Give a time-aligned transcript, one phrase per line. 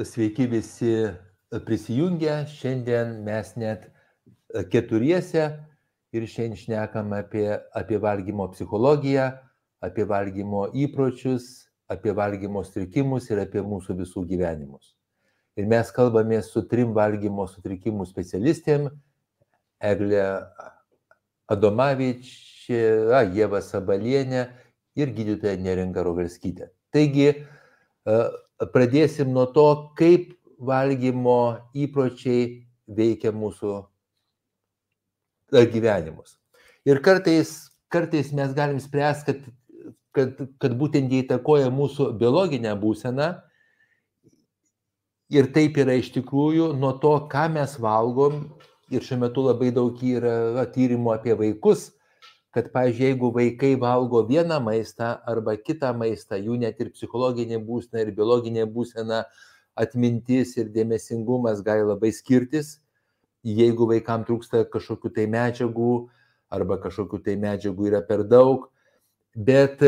[0.00, 1.08] Sveiki visi
[1.66, 2.46] prisijungę.
[2.48, 3.90] Šiandien mes net
[4.72, 5.50] keturiese
[6.16, 9.26] ir šiandien šnekam apie, apie valgymo psichologiją,
[9.84, 14.94] apie valgymo įpročius, apie valgymo sutrikimus ir apie mūsų visų gyvenimus.
[15.60, 18.88] Ir mes kalbame su trim valgymo sutrikimų specialistėm-
[19.92, 20.24] Eglė
[21.52, 22.32] Adomavič,
[22.72, 24.46] Jėva Sabalienė
[24.96, 26.70] ir gydytoja Neringa Rogalskytė.
[26.92, 27.34] Taigi,
[28.72, 33.78] pradėsim nuo to, kaip valgymo įpročiai veikia mūsų
[35.52, 36.38] gyvenimus.
[36.88, 39.48] Ir kartais, kartais mes galim spręsti, kad,
[40.12, 43.32] kad, kad būtent jie įtakoja mūsų biologinę būseną.
[45.32, 48.44] Ir taip yra iš tikrųjų nuo to, ką mes valgom.
[48.92, 51.86] Ir šiuo metu labai daug yra tyrimų apie vaikus,
[52.52, 58.04] kad, pavyzdžiui, jeigu vaikai valgo vieną maistą arba kitą maistą, jų net ir psichologinė būsena
[58.04, 59.24] ir biologinė būsena,
[59.76, 62.76] atmintis ir dėmesingumas gali labai skirtis.
[63.42, 65.92] Jeigu vaikams trūksta kažkokių tai medžiagų
[66.52, 68.68] arba kažkokių tai medžiagų yra per daug,
[69.34, 69.80] bet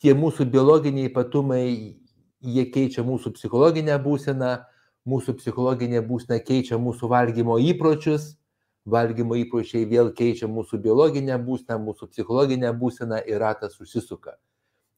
[0.00, 1.62] tie mūsų biologiniai ypatumai,
[2.40, 4.56] jie keičia mūsų psichologinę būseną,
[5.08, 8.32] mūsų psichologinė būsena keičia mūsų valgymo įpročius
[8.90, 14.36] valgymo įpročiai vėl keičia mūsų biologinę būseną, mūsų psichologinę būseną ir ratas užsisuka.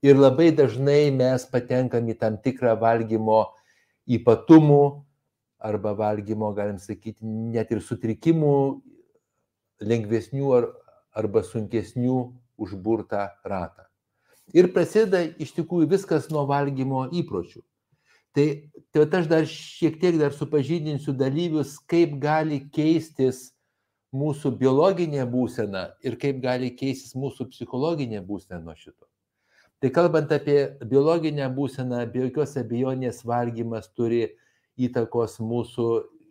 [0.03, 3.43] Ir labai dažnai mes patenkam į tam tikrą valgymo
[4.09, 4.83] ypatumų
[5.61, 8.55] arba valgymo, galim sakyti, net ir sutrikimų
[9.85, 10.71] lengvesnių ar,
[11.13, 12.21] arba sunkesnių
[12.61, 13.85] užburtą ratą.
[14.57, 17.61] Ir prasideda iš tikrųjų viskas nuo valgymo įpročių.
[18.35, 18.47] Tai,
[18.95, 23.51] tai aš dar šiek tiek dar supažydinsiu dalyvius, kaip gali keistis
[24.17, 29.07] mūsų biologinė būsena ir kaip gali keistis mūsų psichologinė būsena nuo šito.
[29.81, 34.27] Tai kalbant apie biologinę būseną, be jokios abejonės valgymas turi
[34.77, 35.87] įtakos mūsų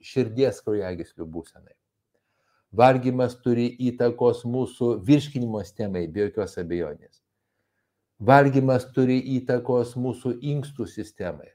[0.06, 1.74] širdies kraujagyslių būsenai.
[2.70, 7.24] Valgymas turi įtakos mūsų virškinimo sistemai, be jokios abejonės.
[8.20, 11.50] Valgymas turi įtakos mūsų inkstų sistemai.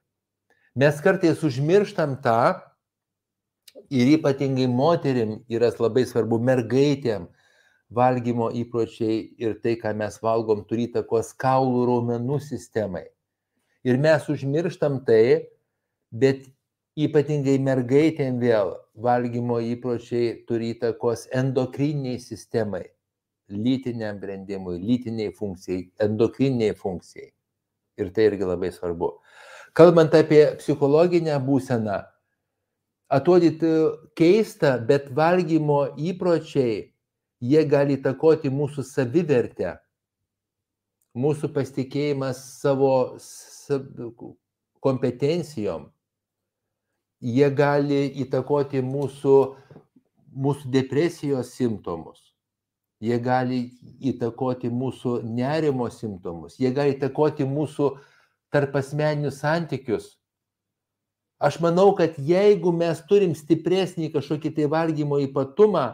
[0.75, 2.59] Mes kartais užmirštam tą,
[3.91, 7.27] ir ypatingai moterim yra labai svarbu mergaitėm
[7.95, 13.05] valgymo įpročiai ir tai, ką mes valgom, turi įtakos kaulų raumenų sistemai.
[13.85, 15.51] Ir mes užmirštam tai,
[16.11, 16.47] bet
[16.97, 22.87] ypatingai mergaitėm vėl valgymo įpročiai turi įtakos endokriniai sistemai,
[23.51, 27.31] lytiniam brandimui, lytiniai funkcijai, endokriniai funkcijai.
[28.01, 29.13] Ir tai irgi labai svarbu.
[29.75, 32.01] Kalbant apie psichologinę būseną,
[33.13, 33.73] atrodytų
[34.17, 36.93] keista, bet valgymo įpročiai,
[37.45, 39.77] jie gali įtakoti mūsų savivertę,
[41.15, 43.17] mūsų pasitikėjimas savo
[44.85, 45.91] kompetencijom.
[47.25, 49.37] Jie gali įtakoti mūsų,
[50.35, 52.35] mūsų depresijos simptomus.
[53.01, 53.61] Jie gali
[54.01, 56.59] įtakoti mūsų nerimo simptomus.
[56.61, 57.95] Jie gali įtakoti mūsų
[58.53, 60.13] tarpasmeninius santykius
[61.45, 65.85] Aš manau, kad jeigu mes turim stipresnį kažkokį tai valgymo ypatumą,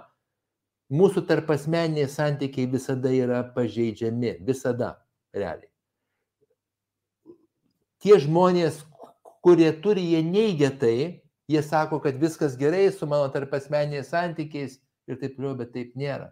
[0.95, 4.93] mūsų tarpasmeniniai santykiai visada yra pažeidžiami, visada,
[5.35, 5.71] realiai.
[8.01, 8.79] Tie žmonės,
[9.45, 14.79] kurie turi, jie neigia tai, jie sako, kad viskas gerai su mano tarpasmeniniais santykiais
[15.11, 16.31] ir taip toliau, bet taip nėra.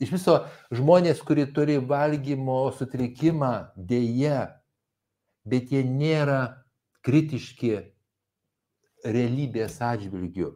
[0.00, 0.38] Iš viso
[0.72, 4.46] žmonės, kurie turi valgymo sutrikimą, dėje,
[5.44, 6.40] bet jie nėra
[7.06, 7.72] kritiški
[9.04, 10.54] realybės atžvilgiu.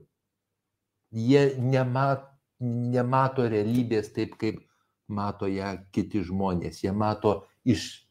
[1.14, 2.26] Jie nemat,
[2.60, 4.60] nemato realybės taip, kaip
[5.08, 6.82] mato ją kiti žmonės.
[6.84, 8.04] Jie mato iš,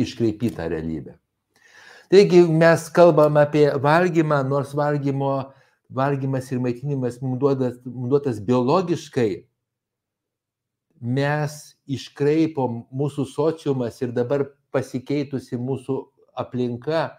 [0.00, 1.18] iškreipytą realybę.
[2.08, 5.52] Taigi mes kalbam apie valgymą, nors valgymo,
[5.92, 9.44] valgymas ir maitinimas mums duotas, mums duotas biologiškai,
[11.00, 15.98] mes iškraipom mūsų sociumas ir dabar pasikeitusi mūsų
[16.38, 17.10] aplinka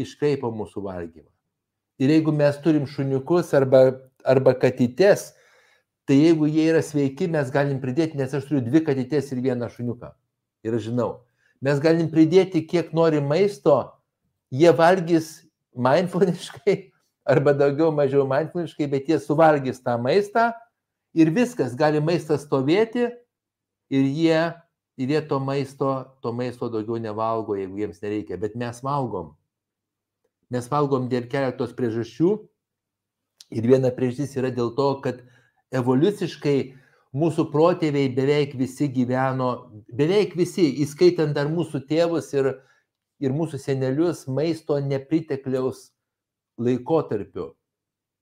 [0.00, 1.28] iškraipo mūsų valgymą.
[2.02, 3.82] Ir jeigu mes turim šuniukus arba,
[4.24, 5.32] arba katytės,
[6.08, 9.68] tai jeigu jie yra sveiki, mes galim pridėti, nes aš turiu dvi katytės ir vieną
[9.70, 10.10] šuniuką.
[10.66, 11.10] Ir aš žinau,
[11.62, 13.76] mes galim pridėti, kiek nori maisto,
[14.50, 15.42] jie valgys
[15.78, 16.78] mindfulniškai
[17.32, 20.50] arba daugiau mažiau mindfulniškai, bet jie suvalgys tą maistą
[21.14, 23.10] ir viskas, gali maistas stovėti
[23.92, 24.40] ir jie,
[24.96, 25.92] ir jie to maisto,
[26.24, 29.34] to maisto daugiau nevalgo, jeigu jiems nereikia, bet mes valgom
[30.52, 32.36] mes valgom dėl keletos priežasčių.
[33.52, 35.24] Ir viena priežastis yra dėl to, kad
[35.72, 36.56] evoliuciškai
[37.16, 39.50] mūsų protėviai beveik visi gyveno,
[39.92, 42.52] beveik visi, įskaitant dar mūsų tėvus ir,
[43.20, 45.90] ir mūsų senelius, maisto nepritekliaus
[46.60, 47.52] laikotarpiu.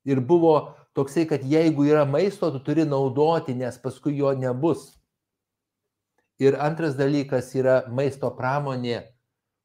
[0.08, 0.54] Ir buvo
[0.96, 4.94] toksai, kad jeigu yra maisto, tu turi naudoti, nes paskui jo nebus.
[6.40, 9.02] Ir antras dalykas yra maisto pramonė,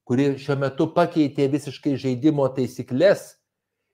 [0.05, 3.33] kuri šiuo metu pakeitė visiškai žaidimo taisyklės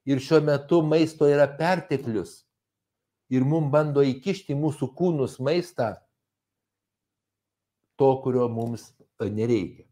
[0.05, 2.41] ir šiuo metu maisto yra perteklius.
[3.31, 5.93] Ir mums bando įkišti mūsų kūnus maistą
[7.95, 8.89] to, kurio mums
[9.21, 9.85] nereikia.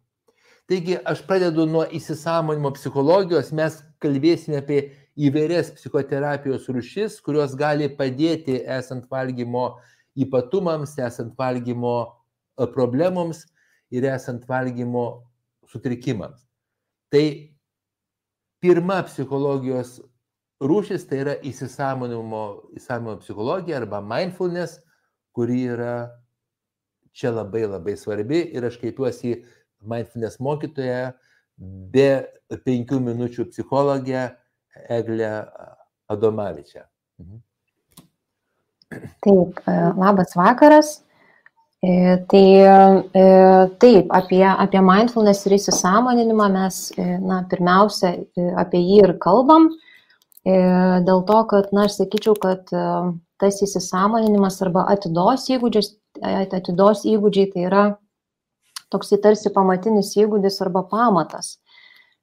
[0.70, 4.82] Taigi aš pradedu nuo įsisamonimo psichologijos, mes kalbėsime apie
[5.18, 9.80] įvairias psichoterapijos rušis, kurios gali padėti esant valgymo
[10.20, 13.46] ypatumams, esant valgymo e, problemams
[13.90, 15.06] ir esant valgymo
[15.70, 16.46] sutrikimams.
[17.14, 17.24] Tai
[18.62, 20.00] pirma psichologijos
[20.60, 22.44] rūšis tai yra įsisamonimo,
[22.76, 24.82] įsisamonimo psichologija arba mindfulness,
[25.36, 25.94] kuri yra
[27.16, 29.40] čia labai labai svarbi ir aš kreipiuosi į
[29.90, 31.12] mindfulness mokytoją
[31.94, 32.10] be
[32.66, 34.30] penkių minučių psichologę
[34.90, 35.32] Eglę
[36.10, 36.84] Adomavičią.
[37.20, 37.42] Mhm.
[39.22, 41.04] Taip, e, labas vakaras.
[41.82, 43.26] E, tai e,
[43.80, 46.82] taip, apie, apie mindfulness ir įsisamoninimą mes,
[47.24, 48.18] na, pirmiausia,
[48.60, 49.70] apie jį ir kalbam,
[50.44, 52.68] dėl to, kad, na, aš sakyčiau, kad
[53.40, 55.94] tas įsisamoninimas arba atidos įgūdžius,
[56.60, 57.84] atidos įgūdžiai tai yra
[58.94, 61.58] toksai tarsi pamatinis įgūdis arba pamatas,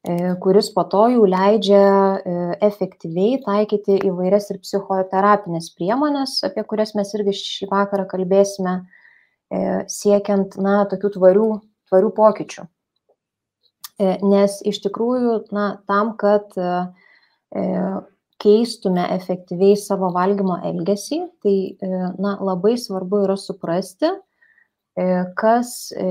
[0.06, 2.36] e, kuris po to jau leidžia e,
[2.66, 8.95] efektyviai taikyti įvairias ir psichoterapinės priemonės, apie kurias mes irgi šį vakarą kalbėsime, e,
[9.92, 11.48] siekiant, na, tokių tvarių,
[11.90, 12.66] tvarių pokyčių.
[14.26, 16.50] Nes iš tikrųjų, na, tam, kad
[18.42, 21.56] keistume efektyviai savo valgymo elgesį, tai
[22.18, 24.10] na, labai svarbu yra suprasti,
[24.96, 25.04] E,
[25.36, 26.04] kas e,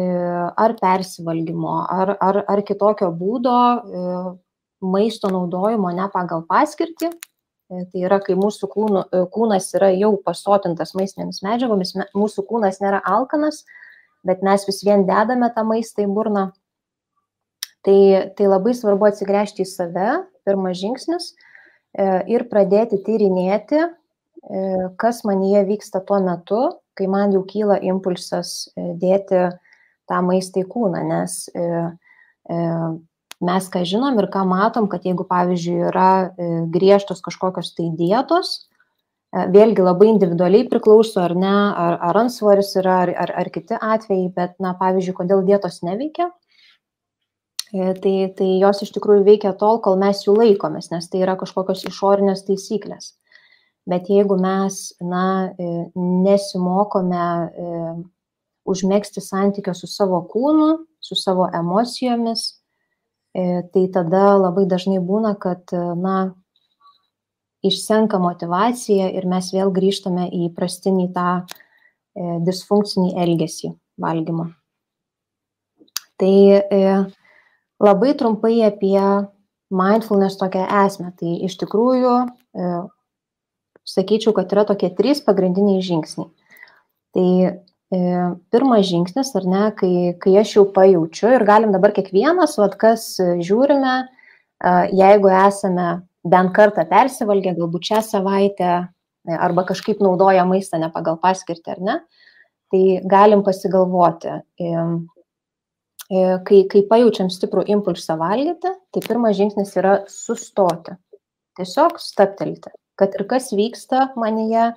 [0.62, 4.02] ar persivalgymo, ar, ar, ar kitokio būdo e,
[4.86, 7.10] maisto naudojimo ne pagal paskirtį.
[7.66, 9.02] Tai yra, kai mūsų kūnu,
[9.34, 13.64] kūnas yra jau pasotintas maistinėmis medžiagomis, mūsų kūnas nėra alkanas,
[14.26, 16.46] bet mes vis vien dedame tą maistą į burną.
[17.86, 17.98] Tai,
[18.38, 20.12] tai labai svarbu atsigręžti į save,
[20.46, 21.32] pirmas žingsnis,
[22.30, 23.82] ir pradėti tyrinėti,
[25.02, 26.62] kas manyje vyksta tuo metu,
[26.96, 29.42] kai man jau kyla impulsas e, dėti
[30.10, 31.66] tą maistą į kūną, nes e,
[32.50, 32.60] e,
[33.44, 36.12] mes ką žinom ir ką matom, kad jeigu, pavyzdžiui, yra
[36.72, 38.70] griežtos kažkokios tai dietos,
[39.36, 44.32] vėlgi labai individualiai priklauso, ar ne, ar, ar ansvaris yra, ar, ar, ar kiti atvejai,
[44.36, 46.30] bet, na, pavyzdžiui, kodėl dietos neveikia,
[47.74, 51.84] tai, tai jos iš tikrųjų veikia tol, kol mes jų laikomės, nes tai yra kažkokios
[51.90, 53.14] išorinės taisyklės.
[53.86, 57.82] Bet jeigu mes, na, e, nesimokome e,
[58.66, 60.72] užmėgsti santykio su savo kūnu,
[61.04, 62.65] su savo emocijomis, e,
[63.36, 66.34] tai tada labai dažnai būna, kad, na,
[67.66, 71.30] išsenka motivacija ir mes vėl grįžtame į prastinį tą
[72.46, 74.52] disfunkcinį elgesį valgymo.
[76.16, 76.36] Tai
[77.84, 79.02] labai trumpai apie
[79.74, 81.12] mindfulness tokią esmę.
[81.20, 82.14] Tai iš tikrųjų
[83.86, 86.32] sakyčiau, kad yra tokie trys pagrindiniai žingsniai.
[87.16, 87.54] Tai e,
[87.90, 93.16] pirmas žingsnis, ar ne, kai, kai aš jau pajaučiu ir galim dabar kiekvienas, vad kas
[93.20, 93.96] žiūrime,
[94.96, 95.88] jeigu esame
[96.26, 98.72] bent kartą persivalgę, galbūt šią savaitę,
[99.30, 101.98] e, arba kažkaip naudoja maistą ne pagal paskirtį, ar ne,
[102.74, 104.40] tai galim pasigalvoti.
[104.58, 104.72] E,
[106.46, 110.98] kai, kai pajaučiam stiprų impulsą valgyti, tai pirmas žingsnis yra sustoti.
[111.56, 114.72] Tiesiog staptelti kad ir kas vyksta manyje,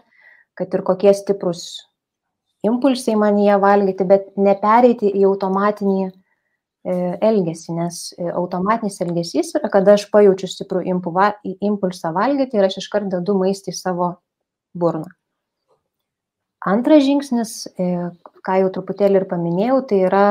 [0.58, 1.87] kad ir kokie stiprus
[2.66, 6.12] impulsai manyje valgyti, bet nepereiti į automatinį e,
[7.28, 13.10] elgesį, nes e, automatinis elgesys yra, kada aš pajaučiu stiprų impulsą valgyti ir aš iškart
[13.12, 14.10] dedu maistą į savo
[14.74, 15.10] burną.
[16.66, 18.08] Antras žingsnis, e,
[18.44, 20.26] ką jau truputėlį ir paminėjau, tai yra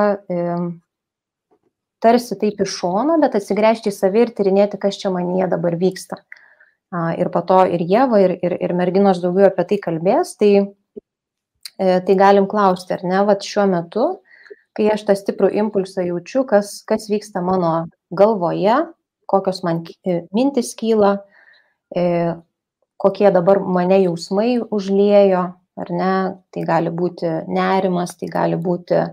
[2.03, 6.19] tarsi taip iš šono, bet atsigręžti į save ir tyrinėti, kas čia manyje dabar vyksta
[6.91, 10.51] ir po to ir Jėva, ir, ir, ir merginos daugiau apie tai kalbės, tai,
[11.77, 14.07] tai galim klausti, ar ne, vat šiuo metu,
[14.77, 18.75] kai aš tą stiprų impulsą jaučiu, kas, kas vyksta mano galvoje,
[19.29, 21.17] kokios man e, mintis kyla,
[21.95, 22.35] e,
[22.97, 25.43] kokie dabar mane jausmai užliejo,
[25.77, 26.13] ar ne,
[26.53, 29.03] tai gali būti nerimas, tai gali būti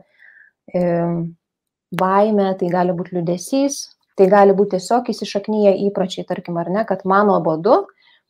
[1.94, 3.82] baime, tai gali būti liudesys,
[4.14, 7.80] Tai gali būti tiesiog įsišaknyje įpročiai, tarkim, ar ne, kad man nuobodu,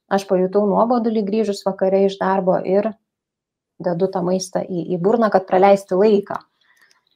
[0.08, 2.88] aš pajutau nuobodulį grįžus vakare iš darbo ir
[3.82, 6.38] dedu tą maistą į, į burną, kad praleisti laiką.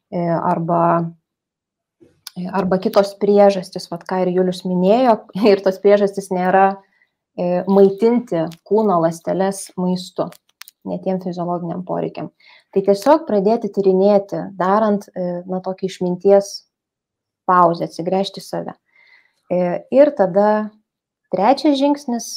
[0.09, 0.81] E, arba
[2.53, 5.17] arba kitos priežastys, vad ką ir Julius minėjo,
[5.51, 10.29] ir tos priežastys nėra e, maitinti kūno ląsteles maistu,
[10.89, 12.31] netiem fiziologiniam poreikiam.
[12.75, 16.53] Tai tiesiog pradėti tyrinėti, darant, e, na, tokį išminties
[17.49, 18.77] pauzę, atsigręžti save.
[19.49, 20.69] E, ir tada
[21.33, 22.29] trečias žingsnis,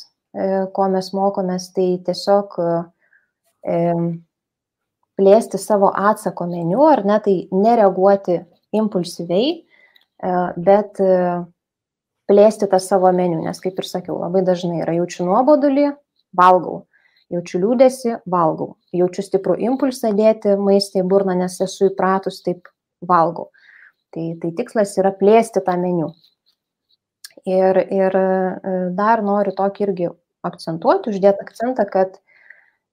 [0.71, 2.53] ko mes mokomės, tai tiesiog
[5.21, 8.39] plėsti savo atsako meniu, ar ne, tai nereaguoti
[8.77, 11.17] impulsyviai, e, bet e,
[12.31, 15.89] plėsti tą savo meniu, nes kaip ir sakiau, labai dažnai yra jaučiu nuobodulį,
[16.37, 16.85] valgau,
[17.33, 22.71] jaučiu liūdėsi, valgau, jaučiu stiprų impulsą dėti maistą į burną, nes esu įpratus, taip
[23.07, 23.51] valgau.
[24.11, 26.11] Tai, tai tikslas yra plėsti tą meniu.
[27.47, 28.25] Ir, ir e,
[28.97, 30.09] dar noriu tokį irgi
[30.45, 32.30] akcentuoti, uždėti akcentą, kad e,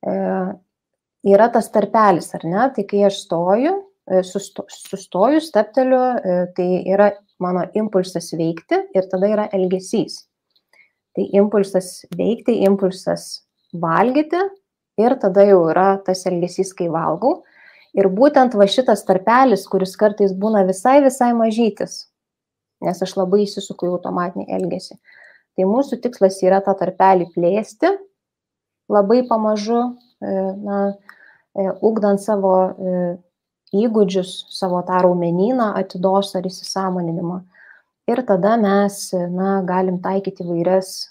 [0.06, 2.68] yra tas tarpelis, ar ne?
[2.74, 3.74] Tai kai aš stoju,
[4.10, 10.24] e, susto, sustoju, stepteliu, e, tai yra mano impulsas veikti ir tada yra elgesys.
[11.14, 14.40] Tai impulsas veikti, impulsas valgyti
[14.98, 17.42] ir tada jau yra tas elgesys, kai valgau.
[17.98, 22.06] Ir būtent va šitas tarpelis, kuris kartais būna visai, visai mažytis,
[22.84, 24.98] nes aš labai įsisuku į automatinį elgesį.
[25.56, 27.90] Tai mūsų tikslas yra tą tarpelį plėsti,
[28.88, 29.80] labai pamažu,
[30.20, 30.78] e, na,
[31.82, 32.52] ugdant savo
[33.74, 37.42] įgūdžius, savo tą raumenyną, atidos ar įsisamoninimą.
[38.08, 41.10] Ir tada mes na, galim taikyti vairias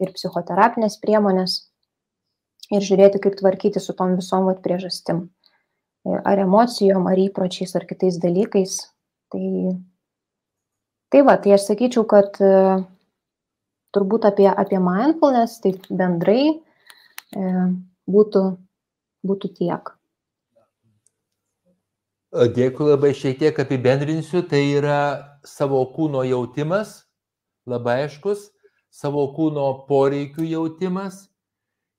[0.00, 1.58] ir psichoterapinės priemonės
[2.72, 5.26] ir žiūrėti, kaip tvarkyti su tom visom vat, priežastim.
[6.08, 8.78] Ar emocijom, ar įpročiais, ar kitais dalykais.
[9.32, 9.44] Tai,
[11.12, 12.40] tai va, tai aš sakyčiau, kad
[13.92, 16.56] turbūt apie, apie mindfulness, taip bendrai e,
[17.32, 18.44] būtų
[19.26, 19.92] būtų tiek.
[22.32, 27.02] Dėkui labai šiek tiek apibendrinsiu, tai yra savo kūno jautimas,
[27.68, 28.48] labai aiškus,
[28.88, 31.26] savo kūno poreikių jautimas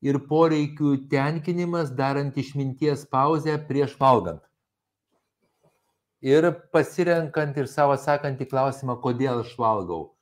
[0.02, 4.42] ir poreikių tenkinimas, darant išminties pauzę prieš valgant.
[6.24, 10.16] Ir pasirenkant ir savo atsakant į klausimą, kodėl aš valgau.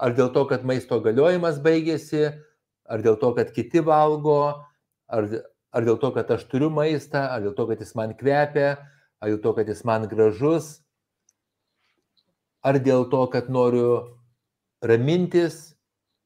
[0.00, 2.30] Ar dėl to, kad maisto galiojimas baigėsi,
[2.90, 4.40] ar dėl to, kad kiti valgo,
[5.10, 5.28] ar,
[5.70, 8.70] Ar dėl to, kad aš turiu maistą, ar dėl to, kad jis man kvepia,
[9.22, 10.80] ar dėl to, kad jis man gražus,
[12.66, 14.16] ar dėl to, kad noriu
[14.82, 15.76] ramintis,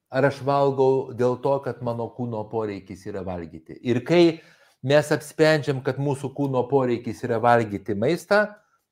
[0.08, 3.76] ar aš valgau dėl to, kad mano kūno poreikis yra valgyti.
[3.84, 4.40] Ir kai
[4.80, 8.46] mes apsprendžiam, kad mūsų kūno poreikis yra valgyti maistą,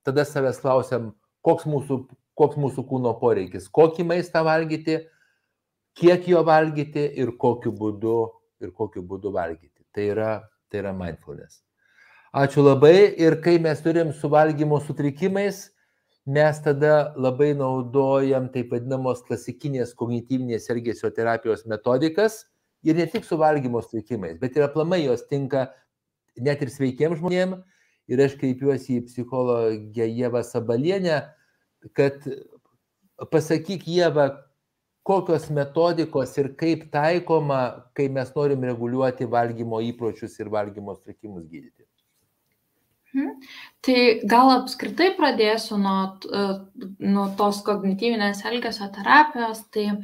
[0.05, 2.03] tada savęs klausiam, koks mūsų,
[2.37, 5.01] koks mūsų kūno poreikis, kokį maistą valgyti,
[5.99, 8.17] kiek jo valgyti ir kokiu būdu,
[8.63, 9.85] ir kokiu būdu valgyti.
[9.93, 10.31] Tai yra,
[10.71, 11.61] tai yra mindfulness.
[12.33, 15.67] Ačiū labai ir kai mes turim suvalgymo sutrikimais,
[16.25, 22.47] mes tada labai naudojam taip vadinamos klasikinės kognityvinės elgesio terapijos metodikas
[22.83, 25.67] ir ne tik suvalgymo sutrikimais, bet ir aplamai jos tinka
[26.39, 27.61] net ir sveikiems žmonėms.
[28.11, 31.21] Ir aš kreipiuosi į psichologę Jėvą Sabalienę,
[31.95, 32.25] kad
[33.31, 34.27] pasakyk Jėvą,
[35.03, 37.63] kokios metodikos ir kaip taikoma,
[37.97, 41.83] kai mes norim reguliuoti valgymo įpročius ir valgymo sutrikimus gydyti?
[43.13, 43.33] Hmm.
[43.85, 46.45] Tai gal apskritai pradėsiu nuo, e,
[47.05, 49.61] nuo tos kognityvinės elgesio terapijos.
[49.75, 49.97] Tai e,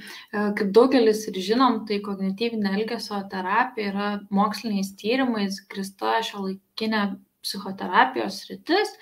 [0.59, 7.07] kaip daugelis ir žinom, tai kognityvinė elgesio terapija yra moksliniais tyrimais grista šio laikinė
[7.49, 8.93] psichoterapijos sritis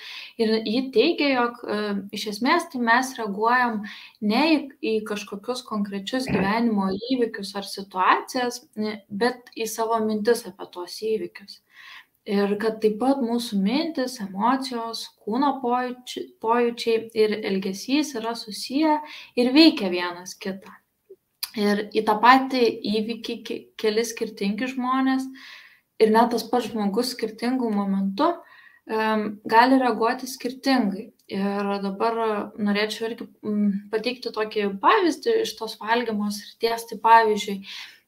[0.41, 1.79] ir ji teigia, jog e,
[2.17, 3.83] iš esmės tai mes reaguojam
[4.23, 8.63] ne į, į kažkokius konkrečius gyvenimo įvykius ar situacijas,
[9.11, 11.61] bet į savo mintis apie tuos įvykius.
[12.27, 18.97] Ir kad taip pat mūsų mintis, emocijos, kūno pojūčiai, pojūčiai ir elgesys yra susiję
[19.39, 20.73] ir veikia vienas kitą.
[21.57, 22.65] Ir į tą patį
[22.99, 23.37] įvykį
[23.79, 25.29] keli skirtingi žmonės
[26.03, 28.35] ir net tas pats žmogus skirtingų momentų
[28.87, 31.13] gali reaguoti skirtingai.
[31.27, 33.27] Ir dabar norėčiau irgi
[33.91, 36.87] pateikti tokį pavyzdį iš tos valgymo srities.
[36.87, 37.57] Tai pavyzdžiui,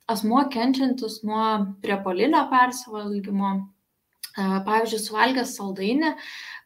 [0.07, 6.15] asmuo kenčiantis nuo priepolinio persivalgymo, e, pavyzdžiui, suvalgęs saldainį,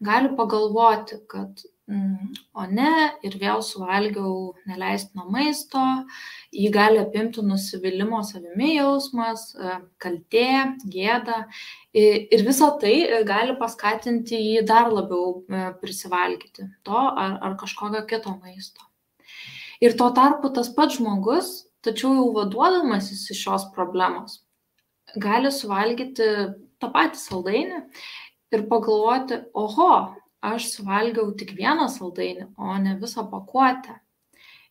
[0.04, 2.92] gali pagalvoti, kad o ne
[3.26, 5.80] ir vėl suvalgiau neleistino maisto,
[6.54, 11.42] jį gali apimti nusivylimo savimi jausmas, e, kaltė, gėda
[11.92, 18.04] ir visa tai e, gali paskatinti jį dar labiau e, prisivalgyti to ar, ar kažkokio
[18.08, 18.88] kito maisto.
[19.82, 24.40] Ir tuo tarpu tas pats žmogus, tačiau jau vaduodamasis iš šios problemos,
[25.18, 26.28] gali suvalgyti
[26.80, 27.80] tą patį saldainį
[28.52, 29.92] ir pagalvoti, oho,
[30.42, 33.98] aš suvalgiau tik vieną saldainį, o ne visą pakuotę.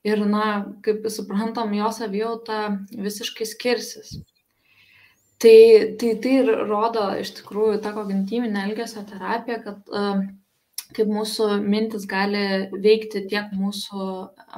[0.07, 0.45] Ir, na,
[0.85, 2.61] kaip suprantam, jo savijauta
[2.91, 4.15] visiškai skirsis.
[5.41, 5.57] Tai,
[6.01, 10.23] tai tai ir rodo iš tikrųjų ta kognityvinė elgesio terapija, kad uh,
[10.97, 12.43] kaip mūsų mintis gali
[12.83, 14.07] veikti tiek mūsų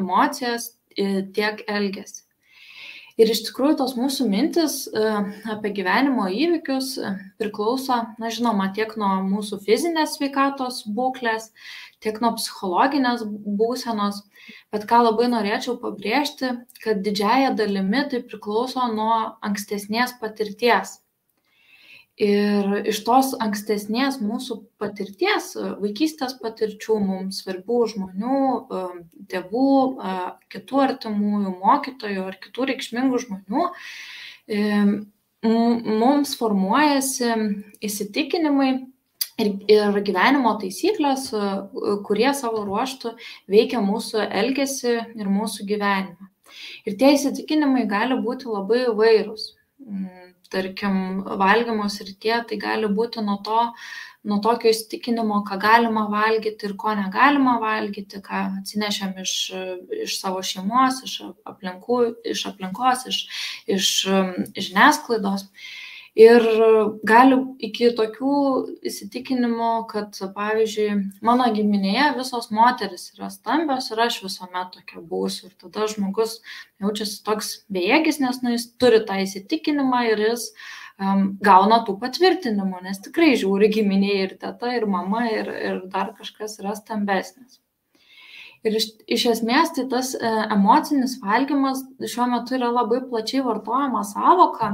[0.01, 2.22] emocijas, tiek elgesį.
[3.21, 5.01] Ir iš tikrųjų tos mūsų mintis e,
[5.53, 11.51] apie gyvenimo įvykius e, priklauso, na žinoma, tiek nuo mūsų fizinės sveikatos būklės,
[12.01, 13.21] tiek nuo psichologinės
[13.59, 14.23] būsenos,
[14.73, 20.97] bet ką labai norėčiau pabrėžti, kad didžiaja dalimi tai priklauso nuo ankstesnės patirties.
[22.21, 28.41] Ir iš tos ankstesnės mūsų patirties, vaikystės patirčių, mums svarbių žmonių,
[29.31, 29.71] tėvų,
[30.53, 33.65] kitų artimųjų, mokytojų ar kitų reikšmingų žmonių,
[35.41, 37.31] mums formuojasi
[37.81, 38.69] įsitikinimai
[39.41, 41.31] ir, ir gyvenimo taisyklės,
[42.05, 43.15] kurie savo ruoštų
[43.49, 46.29] veikia mūsų elgesį ir mūsų gyvenimą.
[46.85, 49.49] Ir tie įsitikinimai gali būti labai įvairūs
[50.53, 50.95] tarkim,
[51.41, 53.67] valgymo srityje, tai gali būti nuo to,
[54.29, 59.33] nuo tokio įstikinimo, ką galima valgyti ir ko negalima valgyti, ką atsinešėm iš,
[60.05, 61.17] iš savo šeimos, iš,
[61.49, 61.99] aplinkų,
[62.33, 63.23] iš aplinkos, iš,
[63.77, 63.89] iš
[64.55, 65.49] žiniasklaidos.
[66.13, 66.43] Ir
[67.09, 68.33] gali iki tokių
[68.85, 70.91] įsitikinimų, kad, pavyzdžiui,
[71.25, 75.49] mano giminėje visos moteris yra stambios ir aš visuomet tokia būsiu.
[75.49, 76.35] Ir tada žmogus
[76.83, 80.45] jaučiasi toks bejėgis, nes nu, jis turi tą įsitikinimą ir jis
[81.01, 86.13] um, gauna tų patvirtinimų, nes tikrai žiūri giminėje ir teta, ir mama, ir, ir dar
[86.19, 87.57] kažkas yra stambesnis.
[88.63, 94.05] Ir iš, iš esmės tai tas e, emocinis valgymas šiuo metu yra labai plačiai vartojama
[94.07, 94.69] savoka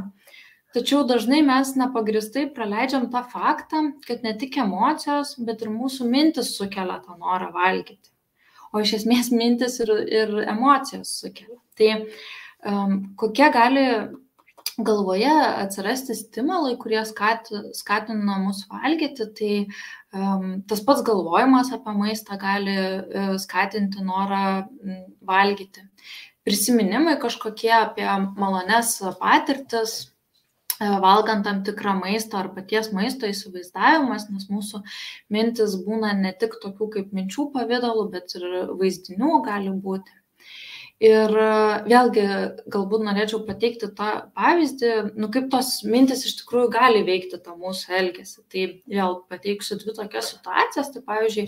[0.75, 6.55] tačiau dažnai mes nepagristai praleidžiam tą faktą kad ne tik emocijos bet ir mūsų mintys
[6.57, 8.09] sukelia tą norą valgyti
[8.73, 11.59] o iš esmės mintys ir, ir emocijos sukelia.
[11.79, 13.85] Tai um, kokie gali
[14.79, 19.53] galvoje atsirasti stimulai, kurie skat, skatina mus valgyti, tai
[20.15, 24.43] um, tas pats galvojimas apie maistą gali uh, skatinti norą
[25.27, 25.83] valgyti.
[26.47, 28.07] Prisiminimai kažkokie apie
[28.39, 29.99] malones patirtis,
[30.79, 34.81] valgant tam tikrą maistą ar paties maisto įsivaizdavimas, nes mūsų
[35.33, 38.47] mintis būna ne tik tokių kaip minčių pavydalų, bet ir
[38.79, 40.15] vaizdinių gali būti.
[40.99, 41.51] Ir e,
[41.87, 42.23] vėlgi,
[42.71, 47.93] galbūt norėčiau pateikti tą pavyzdį, nu, kaip tos mintis iš tikrųjų gali veikti tą mūsų
[48.01, 48.41] elgesį.
[48.51, 48.65] Tai
[48.95, 50.91] vėl pateiksiu dvi tokias situacijas.
[50.91, 51.45] Tai pavyzdžiui,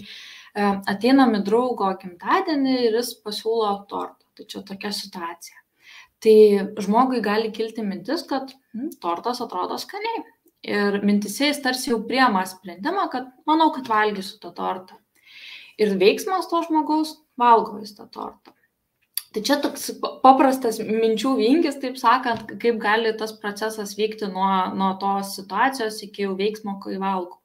[0.55, 4.23] e, ateinam į draugo gimtadienį ir jis pasiūlo tortą.
[4.39, 5.59] Tai čia tokia situacija
[6.21, 6.35] tai
[6.81, 10.23] žmogui gali kilti mintis, kad hm, tortas atrodo skaniai.
[10.61, 14.99] Ir mintise jis tarsi jau priema sprendimą, kad manau, kad valgysiu tą tortą.
[15.81, 18.53] Ir veiksmas to žmogaus valgo jis tą tortą.
[19.31, 19.87] Tai čia toks
[20.21, 26.27] paprastas minčių vingis, taip sakant, kaip gali tas procesas vykti nuo, nuo tos situacijos iki
[26.27, 27.40] jau veiksmo, kai valgo.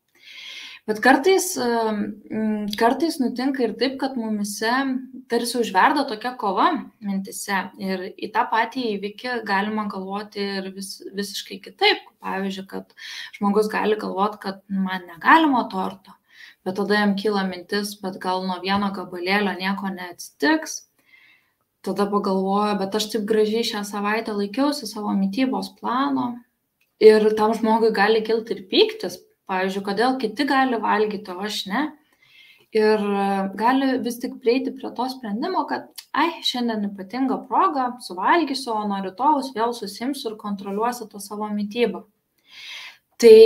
[0.87, 1.49] Bet kartais,
[2.79, 4.71] kartais nutinka ir taip, kad mumise
[5.27, 6.69] tarsi užverda tokia kova
[7.03, 12.07] mintise ir į tą patį įvykį galima galvoti ir vis, visiškai kitaip.
[12.23, 12.95] Pavyzdžiui, kad
[13.35, 16.15] žmogus gali galvoti, kad man negalima torto,
[16.63, 20.85] bet tada jam kyla mintis, bet gal nuo vieno gabalėlio nieko neatsitiks.
[21.83, 26.37] Tada pagalvoju, bet aš taip gražiai šią savaitę laikiausi savo mytybos plano.
[27.03, 29.19] Ir tam žmogui gali kilti ir pyktis,
[29.51, 31.85] Pavyzdžiui, kodėl kiti gali valgyti, o aš ne.
[32.77, 38.75] Ir e, gali vis tik prieiti prie to sprendimo, kad, ai, šiandien ypatinga proga, suvalgysiu,
[38.75, 42.03] o nuo rytojus vėl susimsiu ir kontroliuosiu tą savo mytybą.
[43.23, 43.37] Tai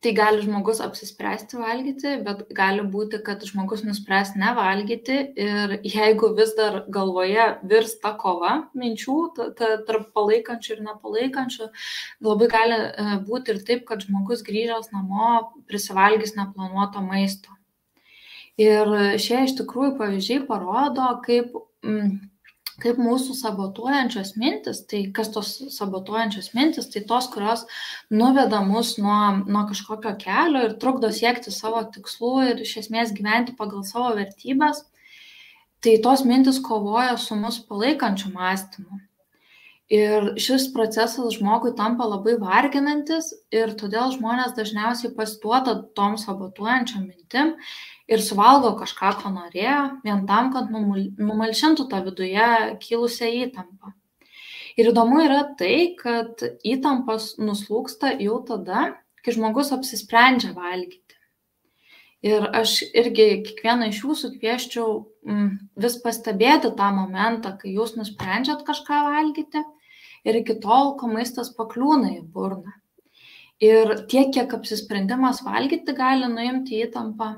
[0.00, 6.54] tai gali žmogus apsispręsti valgyti, bet gali būti, kad žmogus nuspręs nevalgyti ir jeigu vis
[6.56, 9.18] dar galvoje virsta kova minčių
[9.58, 11.68] tarp palaikančių ir nepalaikančių,
[12.24, 17.52] labai gali e, būti ir taip, kad žmogus grįžęs namo prisivalgys neplanuoto maisto.
[18.60, 18.88] Ir
[19.20, 21.52] šie iš tikrųjų pavyzdžiai parodo, kaip
[21.84, 22.29] mm,
[22.82, 27.66] kaip mūsų sabotuojančios mintis, tai kas tos sabotuojančios mintis, tai tos, kurios
[28.12, 33.56] nuveda mus nuo, nuo kažkokio kelio ir trukdo siekti savo tikslų ir iš esmės gyventi
[33.58, 34.82] pagal savo vertybės,
[35.84, 39.04] tai tos mintis kovoja su mus palaikančiu mąstymu.
[39.90, 47.56] Ir šis procesas žmogui tampa labai varginantis ir todėl žmonės dažniausiai pasiduoda tom sabotuojančiam mintim
[48.10, 52.48] ir suvalgo kažką, ko norėjo, vien tam, kad numalšintų tą viduje
[52.82, 53.94] kilusią įtampą.
[54.78, 58.90] Ir įdomu yra tai, kad įtampas nuslūksta jau tada,
[59.24, 61.16] kai žmogus apsisprendžia valgyti.
[62.24, 64.88] Ir aš irgi kiekvieną iš jūsų kvieščiau
[65.24, 69.62] mm, vis pastebėti tą momentą, kai jūs nusprendžiat kažką valgyti
[70.28, 72.74] ir iki tol, kol maistas pakliūna į burną.
[73.60, 77.32] Ir tiek, kiek apsisprendimas valgyti gali nuimti įtampą,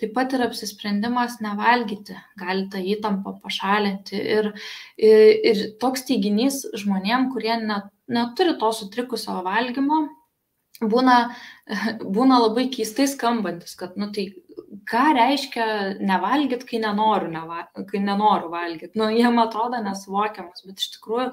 [0.00, 4.18] taip pat ir apsisprendimas nevalgyti gali tą įtampą pašalinti.
[4.18, 4.50] Ir,
[4.98, 10.04] ir, ir toks teiginys žmonėm, kurie net, neturi to sutrikusio valgymo,
[10.82, 11.18] būna,
[12.02, 14.32] būna labai keistai skambantis, kad, nu tai
[14.88, 15.66] ką reiškia
[16.02, 18.98] nevalgyt, kai nenoriu, neva, kai nenoriu valgyti.
[18.98, 21.30] Nu, jiem atrodo nesuvokiamas, bet iš tikrųjų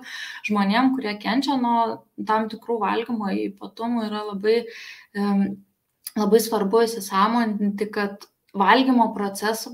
[0.50, 4.58] žmonėm, kurie kenčia nuo tam tikrų valgymo ypatumų, yra labai,
[5.18, 5.46] um,
[6.16, 9.68] labai svarbu įsisamoninti, kad valgymo proces,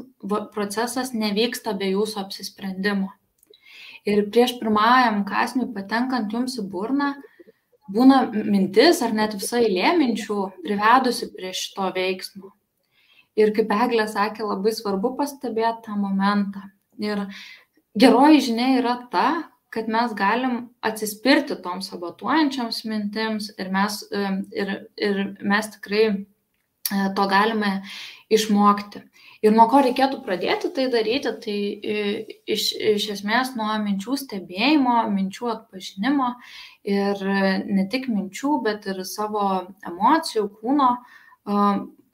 [0.53, 3.09] procesas nevyksta be jūsų apsisprendimo.
[4.07, 7.15] Ir prieš pirmajam kasniui patenkant jums į burną,
[7.91, 12.53] būna mintis ar net visa eilė minčių privedusi prie šito veiksmo.
[13.37, 16.63] Ir kaip Eglė sakė, labai svarbu pastebėti tą momentą.
[16.97, 17.27] Ir
[17.99, 19.27] geroji žinia yra ta,
[19.69, 23.99] kad mes galim atsispirti toms sabotuojančioms mintims ir mes,
[24.55, 26.15] ir, ir mes tikrai e,
[26.89, 27.81] to galime
[28.33, 29.03] išmokti.
[29.45, 31.97] Ir nuo ko reikėtų pradėti tai daryti, tai e,
[32.49, 36.31] iš, iš esmės nuo minčių stebėjimo, minčių atpažinimo
[36.89, 37.21] ir
[37.67, 39.45] ne tik minčių, bet ir savo
[39.85, 40.89] emocijų, kūno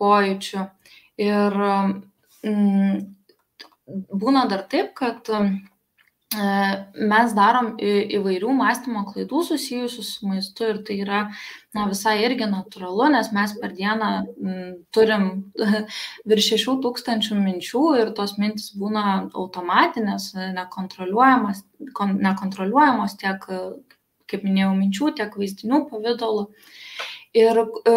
[0.03, 0.65] pojūčių.
[1.23, 1.59] Ir
[2.43, 2.99] mm,
[4.19, 5.43] būna dar taip, kad e,
[6.33, 11.23] mes darom įvairių mąstymo klaidų susijusių su maistu ir tai yra
[11.73, 14.59] na, visai irgi natūralu, nes mes per dieną m,
[14.93, 15.27] turim
[16.29, 21.63] virš 6 tūkstančių minčių ir tos mintis būna automatinės, nekontroliuojamos,
[21.97, 23.49] nekontroliuojamos tiek,
[24.29, 26.45] kaip minėjau, minčių, tiek vaizdinių pavydalų.
[27.33, 27.93] Ir e,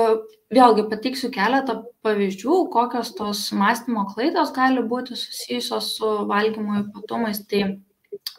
[0.57, 7.43] vėlgi pateiksiu keletą pavyzdžių, kokios tos mąstymo klaidos gali būti susijusios su valgymo ypatumais.
[7.51, 7.63] Tai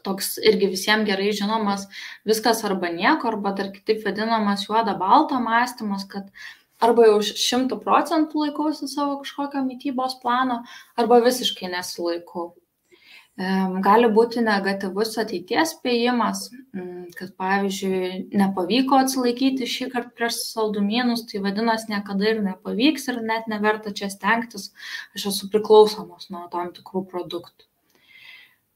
[0.08, 1.88] toks irgi visiems gerai žinomas
[2.28, 6.30] viskas arba nieko, arba dar kitaip vadinamas juoda balta mąstymas, kad
[6.84, 10.62] arba jau šimtų procentų laikausi savo kažkokio mytybos plano,
[11.00, 12.54] arba visiškai nesilaikau.
[13.86, 21.44] Gali būti negatyvus ateities spėjimas, mm, kad pavyzdžiui nepavyko atsilaikyti šį kartą prieš saldumynus, tai
[21.46, 24.72] vadinasi niekada ir nepavyks ir net neverta čia stengtis,
[25.14, 27.70] aš esu priklausomas nuo tam tikrų produktų.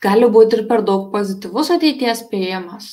[0.01, 2.87] Gali būti ir per daug pozityvus ateities spėjimas,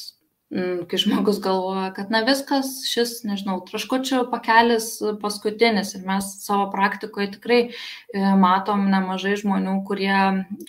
[0.53, 4.91] mm, kai žmogus galvoja, kad na viskas, šis, nežinau, traškučių pakelis
[5.23, 7.73] paskutinis ir mes savo praktikoje tikrai e,
[8.37, 10.21] matom nemažai žmonių, kurie,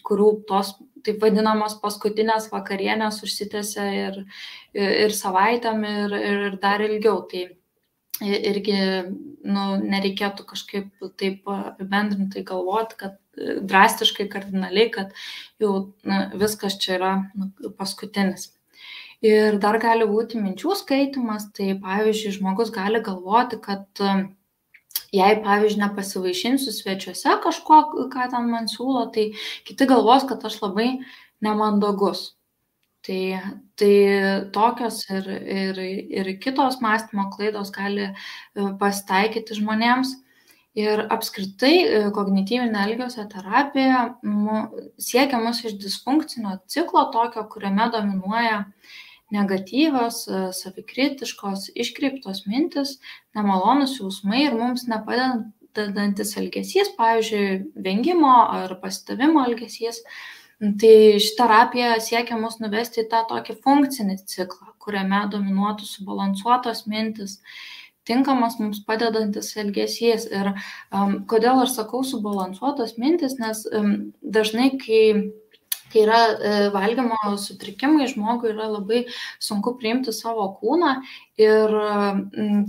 [0.08, 4.19] kurių tos taip vadinamos paskutinės vakarienės užsitęsia ir,
[4.73, 7.21] ir savaitėm, ir, ir dar ilgiau.
[7.30, 7.47] Tai
[8.19, 8.80] irgi
[9.47, 15.13] nu, nereikėtų kažkaip taip apibendrintai galvoti, kad drastiškai, kardinaliai, kad
[15.62, 15.73] jau
[16.08, 18.49] na, viskas čia yra nu, paskutinis.
[19.25, 24.04] Ir dar gali būti minčių skaitimas, tai pavyzdžiui, žmogus gali galvoti, kad
[25.12, 27.82] jei, pavyzdžiui, nepasivaišinsiu svečiuose kažko,
[28.13, 29.32] ką ten man siūlo, tai
[29.67, 30.91] kiti galvos, kad aš labai
[31.43, 32.30] nemandagus.
[33.08, 33.21] Tai,
[33.80, 33.93] tai
[34.54, 35.78] tokios ir, ir,
[36.19, 38.12] ir kitos mąstymo klaidos gali e,
[38.82, 40.12] pasitaikyti žmonėms.
[40.77, 44.03] Ir apskritai e, kognityvinė elgesio terapija
[45.01, 48.60] siekia mus iš disfunkcinio ciklo tokio, kuriame dominuoja
[49.34, 52.99] negatyvios, e, savikritiškos, iškreiptos mintis,
[53.38, 57.47] nemalonus jausmai ir mums nepadedantis elgesys, pavyzdžiui,
[57.86, 60.03] vengimo ar pastavimo elgesys.
[60.60, 67.38] Tai ši terapija siekia mus nuvesti į tą tokį funkcinį ciklą, kuriame dominuotų subalansuotos mintis,
[68.10, 70.28] tinkamas mums padedantis elgesys.
[70.34, 75.04] Ir um, kodėl aš sakau subalansuotos mintis, nes um, dažnai, kai
[75.91, 79.04] kai yra e, valgymo sutrikimai, žmogui yra labai
[79.41, 80.95] sunku priimti savo kūną
[81.39, 81.76] ir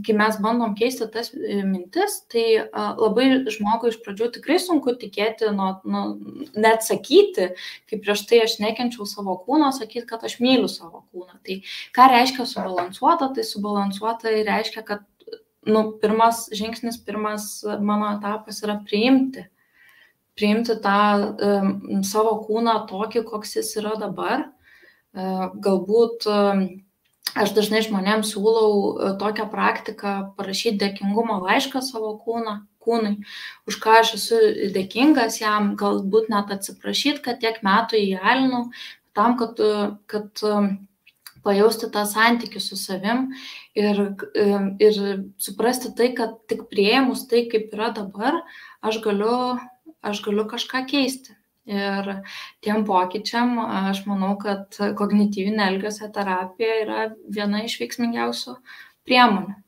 [0.06, 5.50] kai mes bandom keisti tas e, mintis, tai labai žmogui iš pradžių tikrai sunku tikėti,
[5.56, 6.04] nu, nu,
[6.54, 7.50] net sakyti,
[7.90, 11.40] kaip prieš tai aš nekenčiau savo kūno, sakyti, kad aš myliu savo kūną.
[11.46, 11.60] Tai
[11.96, 13.32] ką reiškia subalansuota?
[13.36, 15.06] Tai subalansuota reiškia, kad
[15.68, 17.50] nu, pirmas žingsnis, pirmas
[17.84, 19.46] mano etapas yra priimti
[20.40, 21.00] priimti tą
[21.36, 24.48] um, savo kūną tokį, koks jis yra dabar.
[25.10, 26.64] Uh, galbūt um,
[27.34, 33.16] aš dažnai žmonėms siūlau uh, tokią praktiką parašyti dėkingumo laišką savo kūną, kūnui,
[33.68, 34.38] už ką aš esu
[34.76, 38.68] dėkingas jam, galbūt net atsiprašyti, kad tiek metų įalinau,
[39.18, 39.58] tam, kad,
[40.08, 40.44] kad
[41.46, 43.28] pajausti tą santykių su savim
[43.78, 44.00] ir,
[44.82, 45.00] ir
[45.40, 48.40] suprasti tai, kad tik prieimus tai, kaip yra dabar,
[48.82, 49.56] aš galiu,
[50.02, 51.36] aš galiu kažką keisti.
[51.70, 52.06] Ir
[52.64, 58.56] tiem pokyčiam aš manau, kad kognityvinė elgesio terapija yra viena iš veiksmingiausių
[59.06, 59.58] priemonių.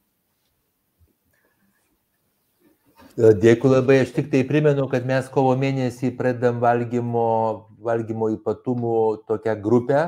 [3.13, 8.95] Dėkui labai, aš tik tai primenu, kad mes kovo mėnesį pradedam valgymo, valgymo ypatumų
[9.29, 10.07] tokią grupę,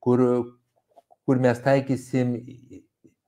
[0.00, 0.22] kur,
[1.26, 2.34] kur mes taikysim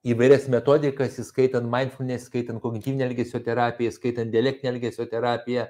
[0.04, 5.68] įvairias metodikas, įskaitant mindfulness, įskaitant kognityvinę elgesio terapiją, įskaitant dialektinę elgesio terapiją,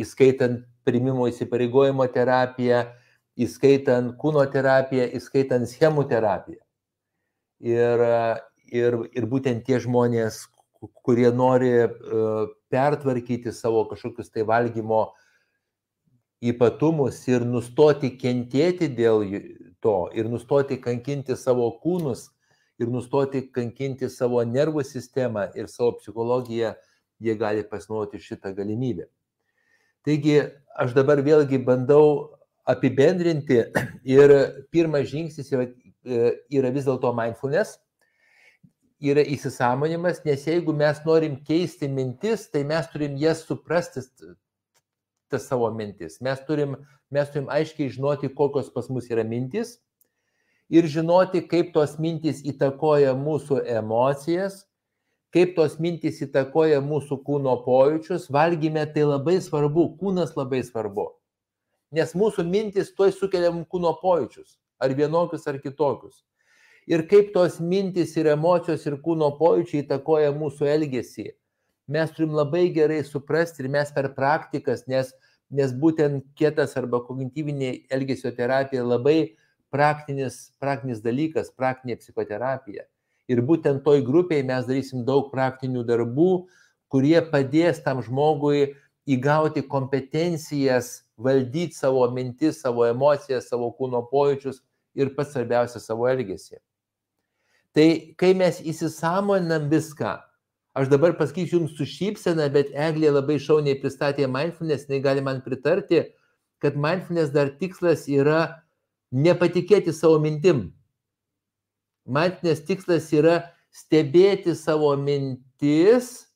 [0.00, 2.86] įskaitant primimo įsipareigojimo terapiją,
[3.38, 6.60] įskaitant kūno terapiją, įskaitant schemų terapiją.
[7.62, 8.02] Ir,
[8.70, 10.46] ir, ir būtent tie žmonės,
[11.06, 11.72] kurie nori
[12.70, 15.08] pertvarkyti savo kažkokius tai valgymo
[16.38, 19.24] ypatumus ir nustoti kentėti dėl
[19.82, 22.28] to ir nustoti kankinti savo kūnus
[22.78, 26.74] ir nustoti kankinti savo nervų sistemą ir savo psichologiją,
[27.18, 29.08] jie gali pasinaudoti šitą galimybę.
[30.06, 30.38] Taigi
[30.78, 32.38] aš dabar vėlgi bandau
[32.68, 33.64] apibendrinti
[34.18, 34.34] ir
[34.70, 35.68] pirmas žingsnis yra,
[36.50, 37.78] yra vis dėlto mindfulness,
[38.98, 44.02] yra įsisamonimas, nes jeigu mes norim keisti mintis, tai mes turim jas suprasti,
[45.30, 46.20] tas savo mintis.
[46.24, 46.76] Mes turim,
[47.14, 49.78] mes turim aiškiai žinoti, kokios pas mus yra mintis
[50.68, 54.62] ir žinoti, kaip tos mintis įtakoja mūsų emocijas,
[55.34, 61.10] kaip tos mintys įtakoja mūsų kūno pojūčius, valgyme tai labai svarbu, kūnas labai svarbu.
[61.92, 66.22] Nes mūsų mintis tuoj sukelia mums kūno pojūčius, ar vienokius, ar kitokius.
[66.88, 71.30] Ir kaip tos mintis ir emocijos ir kūno pojūčiai įtakoja mūsų elgesį.
[71.88, 75.14] Mes turim labai gerai suprasti ir mes per praktikas, nes,
[75.50, 79.34] nes būtent kietas arba kognityvinė elgesio terapija labai
[79.72, 82.84] praktinis, praktinis dalykas, praktinė psichoterapija
[83.28, 86.48] Ir būtent toj grupėje mes darysim daug praktinių darbų,
[86.88, 88.72] kurie padės tam žmogui
[89.08, 94.62] įgauti kompetencijas, valdyti savo mintis, savo emocijas, savo kūno pojūčius
[94.96, 96.56] ir pats svarbiausia savo elgesį.
[97.76, 100.14] Tai kai mes įsisamoninam viską,
[100.78, 105.42] aš dabar pasakysiu jums su šypsena, bet Eglė labai šauniai pristatė mindfulness, jinai gali man
[105.42, 106.04] pritarti,
[106.62, 108.62] kad mindfulness dar tikslas yra
[109.14, 110.68] nepatikėti savo mintim.
[112.08, 113.40] Mantinės tikslas yra
[113.74, 116.28] stebėti savo mintis,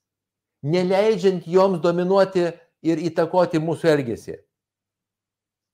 [0.62, 2.50] neleidžiant joms dominuoti
[2.82, 4.36] ir įtakoti mūsų elgesį.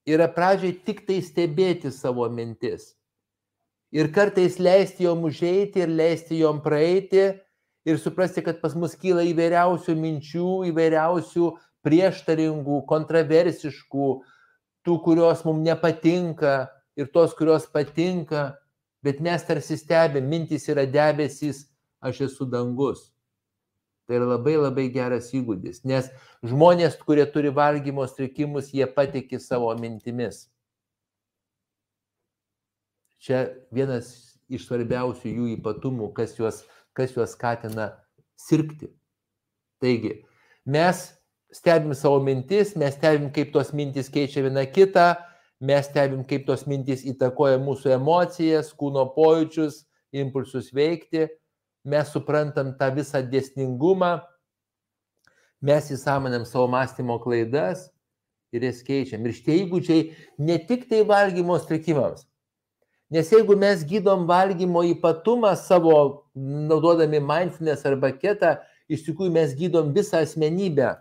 [0.09, 2.95] Yra pradžiai tik tai stebėti savo mintis.
[3.93, 7.31] Ir kartais leisti jom užeiti ir leisti jom praeiti
[7.87, 11.51] ir suprasti, kad pas mus kyla įvairiausių minčių, įvairiausių
[11.87, 14.09] prieštaringų, kontroversiškų,
[14.87, 16.57] tų, kurios mums nepatinka
[16.99, 18.51] ir tos, kurios patinka
[19.03, 21.67] bet mes tarsi stebim, mintys yra debesys,
[22.01, 23.09] aš esu dangus.
[24.07, 26.09] Tai yra labai labai geras įgūdis, nes
[26.47, 30.47] žmonės, kurie turi valgymo strikimus, jie patikė savo mintimis.
[33.21, 36.63] Čia vienas iš svarbiausių jų ypatumų, kas juos,
[36.99, 37.93] kas juos skatina
[38.39, 38.91] sirgti.
[39.79, 40.17] Taigi,
[40.67, 41.07] mes
[41.55, 45.13] stebim savo mintis, mes stebim, kaip tos mintis keičia viena kitą,
[45.61, 49.85] mes stebim, kaip tos mintys įtakoja mūsų emocijas, kūno pojūčius,
[50.15, 51.27] impulsus veikti,
[51.89, 54.19] mes suprantam tą visą dėsningumą,
[55.65, 57.89] mes įsamonėm savo mąstymo klaidas
[58.55, 59.25] ir jas keičiam.
[59.27, 60.05] Ir šitie įgūdžiai
[60.45, 62.28] ne tik tai valgymo strikimams.
[63.11, 69.95] Nes jeigu mes gydom valgymo ypatumą savo, naudodami mindfulness arba ketą, iš tikrųjų mes gydom
[69.97, 70.97] visą asmenybę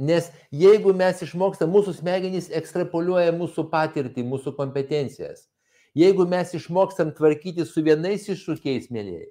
[0.00, 5.44] Nes jeigu mes išmokstam, mūsų smegenys ekstrapoliuoja mūsų patirtį, mūsų kompetencijas.
[5.92, 9.28] Jeigu mes išmokstam tvarkyti su vienais iššūkiais, mėlyjei,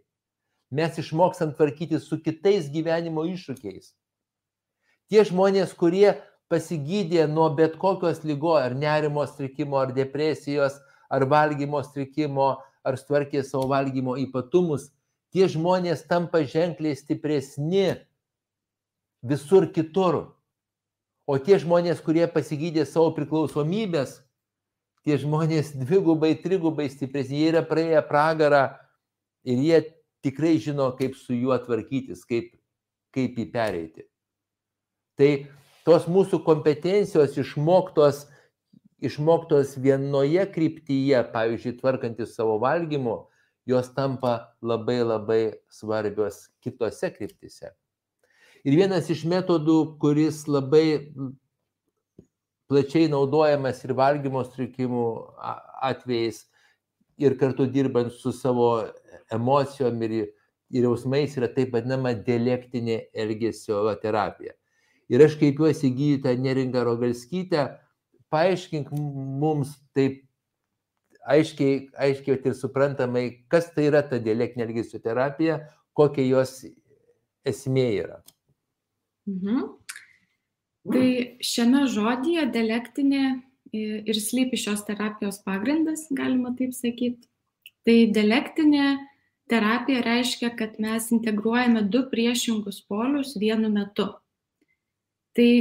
[0.69, 3.95] mes išmokstam tvarkyti su kitais gyvenimo iššūkiais.
[5.10, 6.19] Tie žmonės, kurie
[6.50, 13.44] pasigydė nuo bet kokios lygo, ar nerimo strikimo, ar depresijos, ar valgymo strikimo, ar tvarkė
[13.46, 14.90] savo valgymo ypatumus,
[15.34, 18.00] tie žmonės tampa ženkliai stipresni
[19.22, 20.24] visur kitur.
[21.30, 24.18] O tie žmonės, kurie pasigydė savo priklausomybės,
[25.06, 28.64] tie žmonės dvigubai, trigubai stipresni, jie yra praėję pragarą
[29.46, 29.82] ir jie
[30.26, 32.56] tikrai žino, kaip su juo tvarkytis, kaip,
[33.14, 34.08] kaip jį pereiti.
[35.20, 35.30] Tai
[35.88, 38.26] tos mūsų kompetencijos išmoktos,
[39.04, 43.18] išmoktos vienoje kryptyje, pavyzdžiui, tvarkantis savo valgymu,
[43.70, 47.74] jos tampa labai labai svarbios kitose kryptise.
[48.68, 51.02] Ir vienas iš metodų, kuris labai
[52.70, 55.06] plačiai naudojamas ir valgymo sutrikimų
[55.89, 56.44] atvejais,
[57.20, 58.70] ir kartu dirbant su savo
[59.32, 60.15] emocijom ir,
[60.72, 64.59] ir jausmais yra taip vadinama dialektinė elgesio terapija.
[65.10, 67.65] Ir aš kreipiuosi gydytą Neringą Rogalskytę,
[68.30, 70.22] paaiškink mums taip
[71.30, 75.60] aiškiai, aiškiai ir suprantamai, kas tai yra ta dialektinė elgesio terapija,
[75.98, 76.62] kokia jos
[77.48, 78.22] esmė yra.
[79.30, 79.67] Mhm.
[80.89, 81.08] Tai
[81.43, 83.24] šiame žodėje dialektinė
[83.74, 87.28] ir slypi šios terapijos pagrindas, galima taip sakyti.
[87.86, 88.88] Tai dialektinė
[89.50, 94.08] terapija reiškia, kad mes integruojame du priešingus polius vienu metu.
[95.39, 95.52] Tai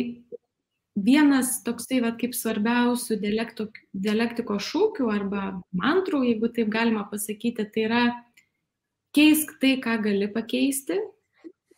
[0.99, 8.01] vienas toksai, va, kaip svarbiausių dialektiko šūkių arba mantrų, jeigu taip galima pasakyti, tai yra
[9.15, 10.99] keisk tai, ką gali pakeisti,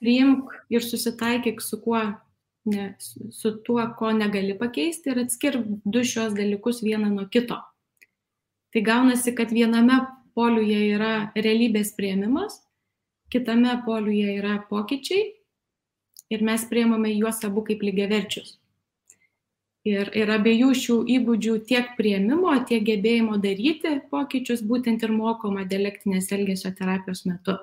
[0.00, 2.00] priimk ir susitaikyk su kuo,
[2.72, 7.58] ne, su tuo, ko negali pakeisti ir atskirk du šios dalykus vieną nuo kito.
[8.72, 9.98] Tai gaunasi, kad viename
[10.32, 12.62] poliuje yra realybės prieimimas,
[13.28, 15.34] kitame poliuje yra pokyčiai
[16.30, 18.56] ir mes priemame juos abu kaip lygiaverčius.
[19.88, 26.28] Ir, ir abiejų šių įgūdžių tiek prieimimo, tiek gebėjimo daryti pokyčius būtent ir mokoma dialektinės
[26.36, 27.56] elgesio terapijos metu.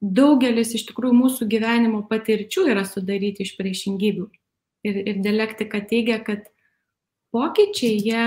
[0.00, 4.28] Daugelis iš tikrųjų mūsų gyvenimo patirčių yra sudaryti iš priešingybių.
[4.86, 6.46] Ir, ir dialektika teigia, kad
[7.34, 8.22] pokyčiai jie,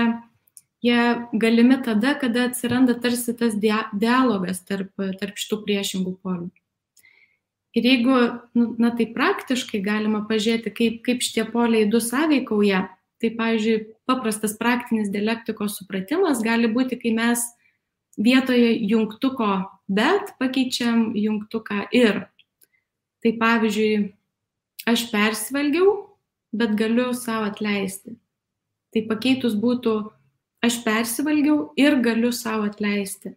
[0.84, 1.00] jie
[1.32, 6.52] galimi tada, kada atsiranda tarsi tas dialogas tarp, tarp šitų priešingų polių.
[7.74, 8.16] Ir jeigu,
[8.54, 12.84] nu, na tai praktiškai galima pažiūrėti, kaip, kaip šitie poliai du sąveikauja,
[13.18, 17.42] tai, pavyzdžiui, paprastas praktinis dialektikos supratimas gali būti, kai mes
[18.14, 22.26] vietoje jungtuko bet pakeičiam jungtuką ir.
[23.24, 24.12] Tai pavyzdžiui,
[24.88, 25.94] aš persvalgiau,
[26.52, 28.16] bet galiu savo atleisti.
[28.92, 29.94] Tai pakeitus būtų,
[30.64, 33.34] aš persivalgiau ir galiu savo atleisti.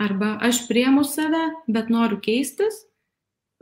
[0.00, 2.84] Arba aš priemu save, bet noriu keistis,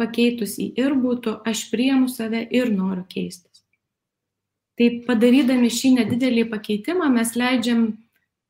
[0.00, 3.62] pakeitus į ir būtų aš priemu save ir noriu keistis.
[4.74, 7.86] Tai padarydami šį nedidelį pakeitimą mes leidžiam,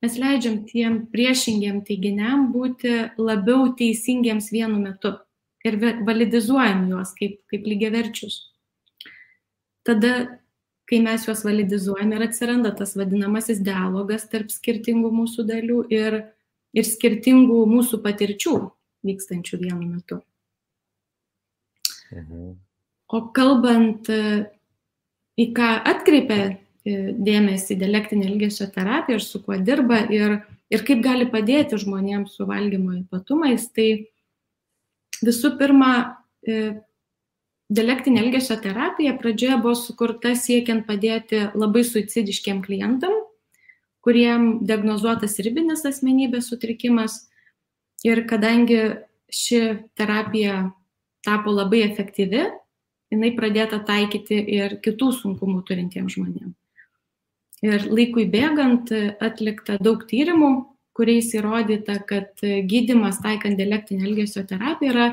[0.04, 5.12] mes leidžiam tiem priešingiem teiginiam būti labiau teisingiems vienu metu
[5.64, 5.76] ir
[6.06, 8.40] validizuojam juos kaip, kaip lygiaverčius.
[9.84, 10.40] Tada,
[10.88, 16.20] kai mes juos validizuojam ir atsiranda tas vadinamasis dialogas tarp skirtingų mūsų dalių ir,
[16.72, 18.54] ir skirtingų mūsų patirčių
[19.04, 20.24] vykstančių vienu metu.
[22.14, 22.54] Mhm.
[23.14, 24.46] O kalbant, e,
[25.38, 26.54] į ką atkreipia e,
[27.26, 30.38] dėmesį dialektinė elgesio terapija ir su kuo dirba ir,
[30.72, 33.88] ir kaip gali padėti žmonėms su valgymo ypatumais, tai
[35.24, 35.92] visų pirma,
[36.46, 36.80] e,
[37.74, 43.14] dialektinė elgesio terapija pradžioje buvo sukurta siekiant padėti labai suicidiškiem klientam,
[44.04, 47.24] kuriem diagnozuotas ribinis asmenybės sutrikimas.
[48.04, 48.80] Ir kadangi
[49.32, 49.60] ši
[49.96, 50.66] terapija
[51.24, 52.44] tapo labai efektyvi,
[53.12, 56.54] jinai pradėta taikyti ir kitų sunkumų turintiems žmonėms.
[57.64, 58.90] Ir laikui bėgant
[59.24, 60.50] atlikta daug tyrimų,
[60.94, 65.06] kuriais įrodyta, kad gydimas taikant dialektinę elgesio terapiją yra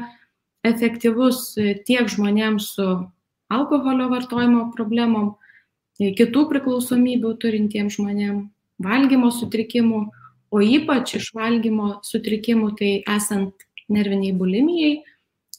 [0.68, 1.56] efektyvus
[1.88, 2.88] tiek žmonėms su
[3.52, 5.36] alkoholio vartojimo problemom,
[5.98, 8.50] kitų priklausomybių turintiems žmonėms,
[8.82, 10.02] valgymo sutrikimų,
[10.52, 14.94] o ypač iš valgymo sutrikimų, tai esant nerviniai bulimijai,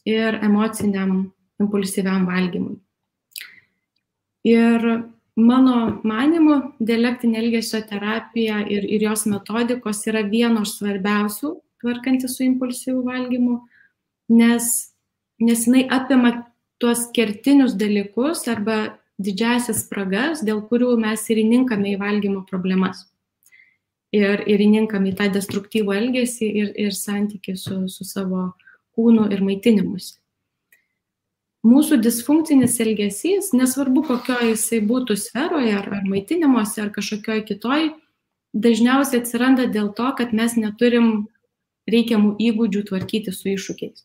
[0.05, 2.77] ir emociniam impulsyviam valgymui.
[4.43, 4.87] Ir
[5.39, 13.03] mano manimu, dialektinė elgesio terapija ir, ir jos metodikos yra vienos svarbiausių tvarkantis su impulsyviu
[13.07, 13.61] valgymu,
[14.31, 14.67] nes,
[15.39, 16.33] nes jinai apima
[16.79, 23.05] tuos kertinius dalykus arba didžiasias spragas, dėl kurių mes ir įninkame į valgymo problemas.
[24.13, 28.51] Ir, ir įninkame į tą destruktyvų elgesį ir, ir santykių su, su savo
[28.97, 30.17] kūnu ir maitinimusi.
[31.63, 37.85] Mūsų disfunkcinis elgesys, nesvarbu kokioje jisai būtų sferoje, ar, ar maitinimuose, ar kažkokioje kitoj,
[38.65, 41.29] dažniausiai atsiranda dėl to, kad mes neturim
[41.87, 44.03] reikiamų įgūdžių tvarkyti su iššūkiais.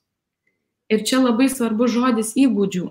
[0.95, 2.87] Ir čia labai svarbu žodis įgūdžių,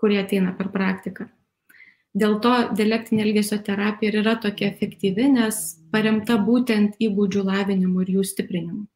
[0.00, 1.28] kurie ateina per praktiką.
[2.18, 8.16] Dėl to dialektinė elgesio terapija ir yra tokia efektyvi, nes paremta būtent įgūdžių lavinimu ir
[8.16, 8.86] jų stiprinimu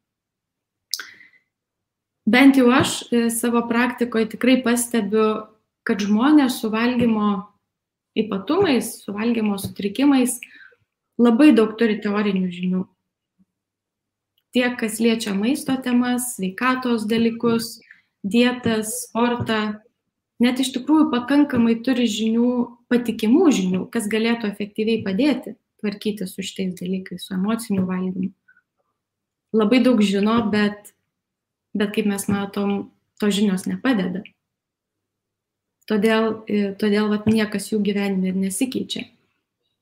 [2.25, 5.47] bent jau aš e, savo praktikoje tikrai pastebiu,
[5.83, 7.49] kad žmonės su valgymo
[8.15, 10.39] ypatumais, su valgymo sutrikimais
[11.19, 12.83] labai daug turi teorinių žinių.
[14.53, 17.79] Tiek, kas liečia maisto temas, sveikatos dalykus,
[18.23, 19.79] dietas, sportą,
[20.43, 22.51] net iš tikrųjų pakankamai turi žinių,
[22.91, 28.31] patikimų žinių, kas galėtų efektyviai padėti tvarkyti su šitais dalykais, su emociniu valgymu.
[29.53, 30.93] Labai daug žino, bet,
[31.77, 34.23] bet kaip mes matom, to žinios nepadeda.
[35.89, 39.07] Todėl, e, todėl vat, niekas jų gyvenime ir nesikeičia.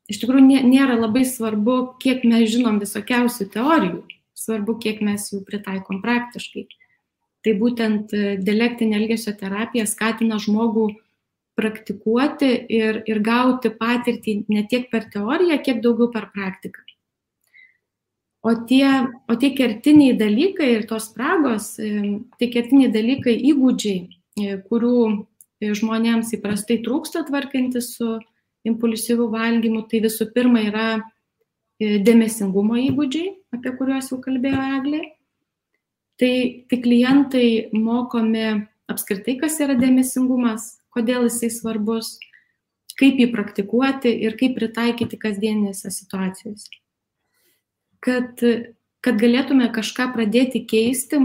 [0.09, 4.01] Iš tikrųjų, nėra labai svarbu, kiek mes žinom visokiausių teorijų,
[4.35, 6.65] svarbu, kiek mes jų pritaikom praktiškai.
[7.45, 10.89] Tai būtent e, dialektinė elgesio terapija skatina žmogų
[11.57, 16.83] praktikuoti ir, ir gauti patirtį ne tiek per teoriją, kiek daugiau per praktiką.
[18.41, 18.87] O tie,
[19.29, 23.99] o tie kertiniai dalykai ir tos spragos, e, tie kertiniai dalykai, įgūdžiai,
[24.41, 24.95] e, kurių
[25.61, 28.17] žmonėms įprastai trūksta tvarkantis su
[28.65, 35.03] impulsyviu valgymu, tai visų pirma yra e, dėmesingumo įgūdžiai, apie kuriuos jau kalbėjo Eglė.
[36.21, 36.33] Tai,
[36.69, 38.45] tai klientai mokomi
[38.89, 42.15] apskritai, kas yra dėmesingumas, kodėl jisai svarbus,
[42.97, 46.80] kaip jį praktikuoti ir kaip pritaikyti kasdieninėse situacijose.
[48.01, 48.41] Kad,
[49.05, 51.19] kad galėtume kažką pradėti keisti,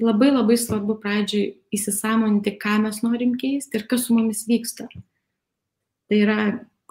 [0.00, 4.88] labai labai svarbu pradžiai įsisamoninti, ką mes norim keisti ir kas su mumis vyksta.
[6.06, 6.38] Tai yra,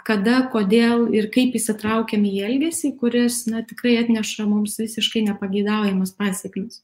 [0.05, 6.83] kada, kodėl ir kaip įsitraukiam į elgesį, kuris na, tikrai atneša mums visiškai nepageidaujamas pasiekmes.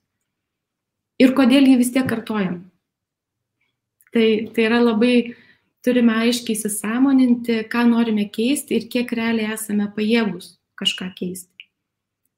[1.22, 2.64] Ir kodėl jį vis tiek kartojam.
[4.12, 4.26] Tai,
[4.56, 5.36] tai yra labai,
[5.86, 11.51] turime aiškiai įsisamoninti, ką norime keisti ir kiek realiai esame pajėgus kažką keisti.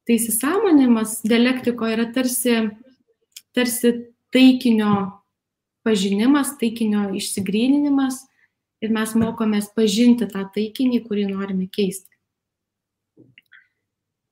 [0.03, 2.57] Tai įsisamonimas dialektiko yra tarsi,
[3.55, 3.93] tarsi
[4.33, 4.93] taikinio
[5.83, 8.23] pažinimas, taikinio išsigryninimas
[8.83, 12.09] ir mes mokomės pažinti tą taikinį, kurį norime keisti.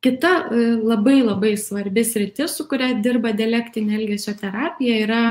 [0.02, 5.24] Kita e, labai labai svarbis rytis, su kuria dirba dialektinė elgesio terapija, yra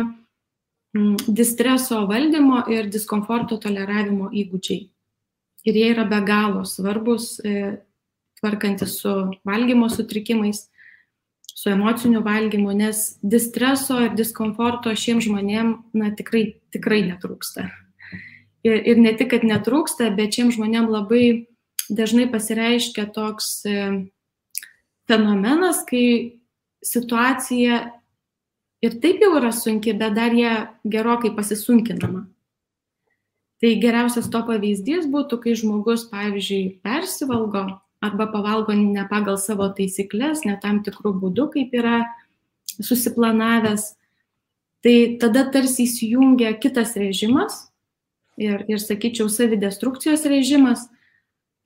[0.95, 4.89] Mm, distreso valdymo ir diskomforto toleravimo įgūdžiai.
[5.71, 7.79] Ir jie yra be galo svarbus, e,
[8.41, 9.13] tvarkantis su
[9.47, 10.67] valgymo sutrikimais,
[11.55, 17.69] su emociniu valgymu, nes distreso ir diskomforto šiems žmonėm na, tikrai, tikrai netrūksta.
[18.65, 21.25] Ir, ir ne tik, kad netrūksta, bet šiems žmonėm labai
[21.91, 23.77] dažnai pasireiškia toks e,
[25.11, 26.41] fenomenas, kai
[26.85, 27.81] situacija
[28.85, 30.53] ir taip jau yra sunki, bet dar jie
[30.89, 32.25] gerokai pasisunkinama.
[33.61, 37.67] Tai geriausias to pavyzdys būtų, kai žmogus, pavyzdžiui, persivalgo
[38.01, 41.99] arba pavalgo ne pagal savo taisyklės, ne tam tikrų būdų, kaip yra
[42.81, 43.91] susiplanavęs,
[44.85, 47.67] tai tada tarsi įsijungia kitas režimas
[48.41, 50.87] ir, ir sakyčiau, savidestrukcijos režimas,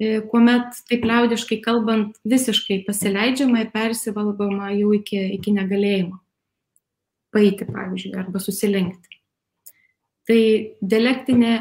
[0.02, 6.18] e, kuomet, taip liaudiškai kalbant, visiškai pasileidžiama ir persivalgoma jau iki, iki negalėjimo
[7.34, 9.18] paeiti, pavyzdžiui, arba susilenkti.
[10.24, 10.40] Tai
[10.80, 11.54] dialektinė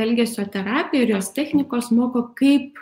[0.00, 2.76] elgesio terapija ir jos technikos moko, kaip,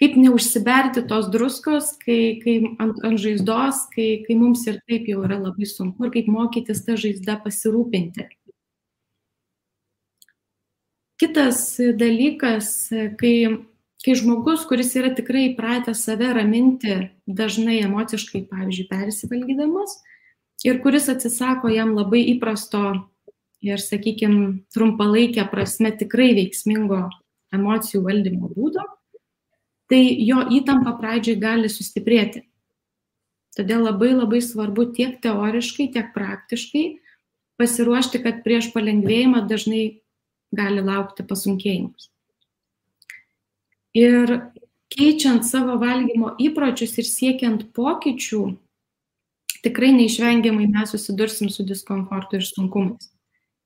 [0.00, 5.24] kaip neužsiberti tos druskos, kai, kai ant, ant žaizdos, kai, kai mums ir taip jau
[5.26, 8.24] yra labai sunku ir kaip mokytis tą žaizdą pasirūpinti.
[11.20, 12.88] Kitas dalykas,
[13.20, 13.34] kai,
[14.00, 16.96] kai žmogus, kuris yra tikrai įpratęs save raminti,
[17.28, 19.98] dažnai emociškai, pavyzdžiui, persivalgydamas,
[20.64, 22.86] ir kuris atsisako jam labai įprasto
[23.60, 27.02] ir, sakykime, trumpalaikę prasme tikrai veiksmingo
[27.52, 28.86] emocijų valdymo būdo,
[29.90, 32.44] tai jo įtampa pradžiai gali sustiprėti.
[33.58, 36.84] Todėl labai labai svarbu tiek teoriškai, tiek praktiškai
[37.60, 39.82] pasiruošti, kad prieš palengvėjimą dažnai
[40.54, 42.08] gali laukti pasunkėjimus.
[43.98, 44.36] Ir
[44.94, 48.42] keičiant savo valgymo įpročius ir siekiant pokyčių,
[49.66, 53.10] tikrai neišvengiamai mes susidursim su diskomfortu ir sunkumais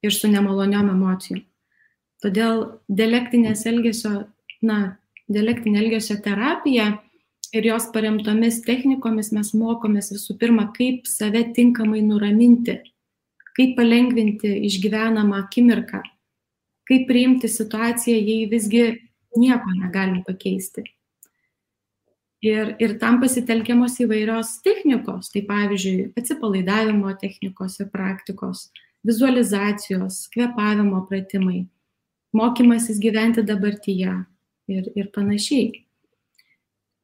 [0.04, 1.44] ir su nemaloniom emocijom.
[2.24, 4.26] Todėl dialektinės elgesio,
[4.64, 4.96] na,
[5.30, 6.90] dialektinė elgesio terapija
[7.54, 12.80] ir jos paremtomis technikomis mes mokomės visų pirma, kaip save tinkamai nuraminti,
[13.54, 16.02] kaip palengvinti išgyvenamą akimirką,
[16.88, 18.84] kaip priimti situaciją, jei visgi
[19.38, 20.84] nieko negalim pakeisti.
[22.44, 28.66] Ir, ir tam pasitelkiamos įvairios technikos, tai pavyzdžiui, atsipalaidavimo technikos ir praktikos,
[29.06, 31.62] vizualizacijos, kvepavimo pratimai,
[32.36, 34.12] mokymasis gyventi dabartyje
[34.70, 35.84] ir, ir panašiai.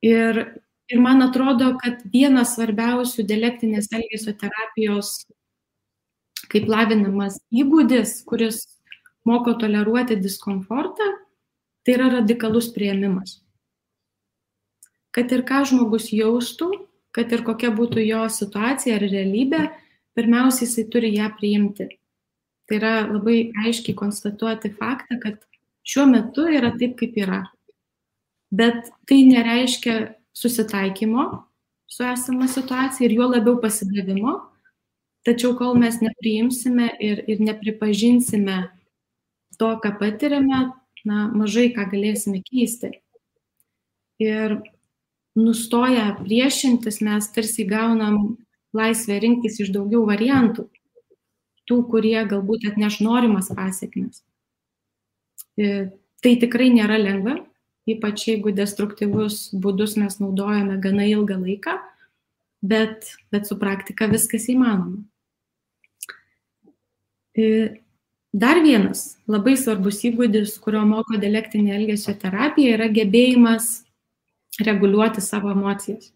[0.06, 0.40] Ir,
[0.88, 5.26] ir man atrodo, kad vienas svarbiausių dialektinės elgesio terapijos
[6.50, 8.64] kaip lavinamas įgūdis, kuris
[9.28, 11.12] moko toleruoti diskomfortą,
[11.84, 13.38] tai yra radikalus prieimimas
[15.14, 16.70] kad ir ką žmogus jaustų,
[17.14, 19.64] kad ir kokia būtų jo situacija ar realybė,
[20.18, 21.88] pirmiausia, jisai turi ją priimti.
[22.70, 25.40] Tai yra labai aiškiai konstatuoti faktą, kad
[25.90, 27.44] šiuo metu yra taip, kaip yra.
[28.50, 29.96] Bet tai nereiškia
[30.36, 31.26] susitaikymo
[31.90, 34.36] su esama situacija ir juo labiau pasidavimo.
[35.26, 38.60] Tačiau kol mes nepriimsime ir, ir nepripažinsime
[39.58, 40.60] to, ką patiriame,
[41.04, 42.94] na, mažai ką galėsime keisti.
[44.22, 44.60] Ir
[45.36, 48.38] nustoję priešintis mes tarsi gaunam
[48.76, 50.70] laisvę rinktis iš daugiau variantų,
[51.68, 54.22] tų, kurie galbūt atneš norimas pasiekmes.
[55.60, 55.90] E,
[56.24, 57.36] tai tikrai nėra lengva,
[57.88, 61.76] ypač jeigu destruktyvus būdus mes naudojame gana ilgą laiką,
[62.64, 65.02] bet, bet su praktika viskas įmanoma.
[67.36, 67.46] E,
[68.32, 73.70] dar vienas labai svarbus įgūdis, kurio moko dialektinė elgesio terapija, yra gebėjimas
[74.64, 76.10] reguliuoti savo emocijas.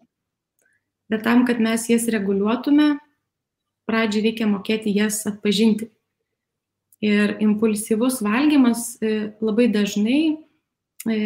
[1.09, 2.95] Bet tam, kad mes jas reguliuotume,
[3.85, 5.91] pradžiai reikia mokėti jas atpažinti.
[7.03, 10.21] Ir impulsyvus valgymas e, labai dažnai
[11.11, 11.17] e,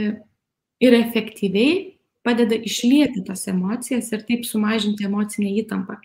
[0.82, 6.00] ir efektyviai padeda išlieti tas emocijas ir taip sumažinti emocinę įtampą.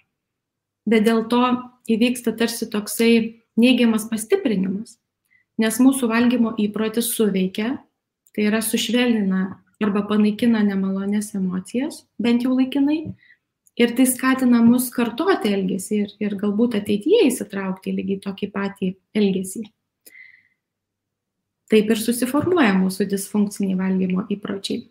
[0.84, 1.42] Bet dėl to
[1.90, 4.98] įvyksta tarsi toksai neigiamas pastiprinimas,
[5.60, 7.78] nes mūsų valgymo įprotis suveikia,
[8.34, 9.44] tai yra sušvelnina
[9.82, 13.14] arba panaikina nemalonės emocijas, bent jau laikinai,
[13.74, 19.64] Ir tai skatina mus kartoti elgesį ir, ir galbūt ateityje įsitraukti lygiai tokį patį elgesį.
[21.72, 24.84] Taip ir susiformuoja mūsų disfunkciniai valgymo įpročiai.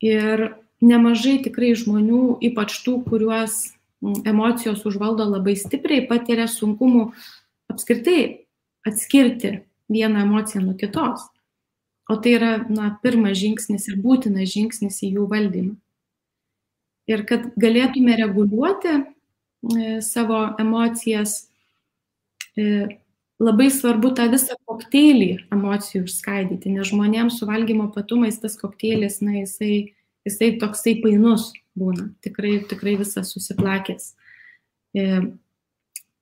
[0.00, 0.46] Ir
[0.80, 3.58] nemažai tikrai žmonių, ypač tų, kuriuos
[4.00, 7.10] emocijos užvaldo labai stipriai, patiria sunkumų
[7.68, 8.46] apskritai
[8.88, 9.58] atskirti
[9.92, 11.28] vieną emociją nuo kitos.
[12.08, 15.76] O tai yra na, pirmas žingsnis ir būtinas žingsnis į jų valdymą.
[17.10, 19.02] Ir kad galėtume reguliuoti e,
[20.04, 21.48] savo emocijas,
[22.54, 22.86] e,
[23.40, 29.40] labai svarbu tą visą kokteilį emocijų išskaidyti, nes žmonėms su valgymo patumais tas kokteilis, na,
[29.40, 29.92] jisai,
[30.28, 34.12] jisai toksai painus būna, tikrai, tikrai visas susiplakęs.
[34.94, 35.06] E,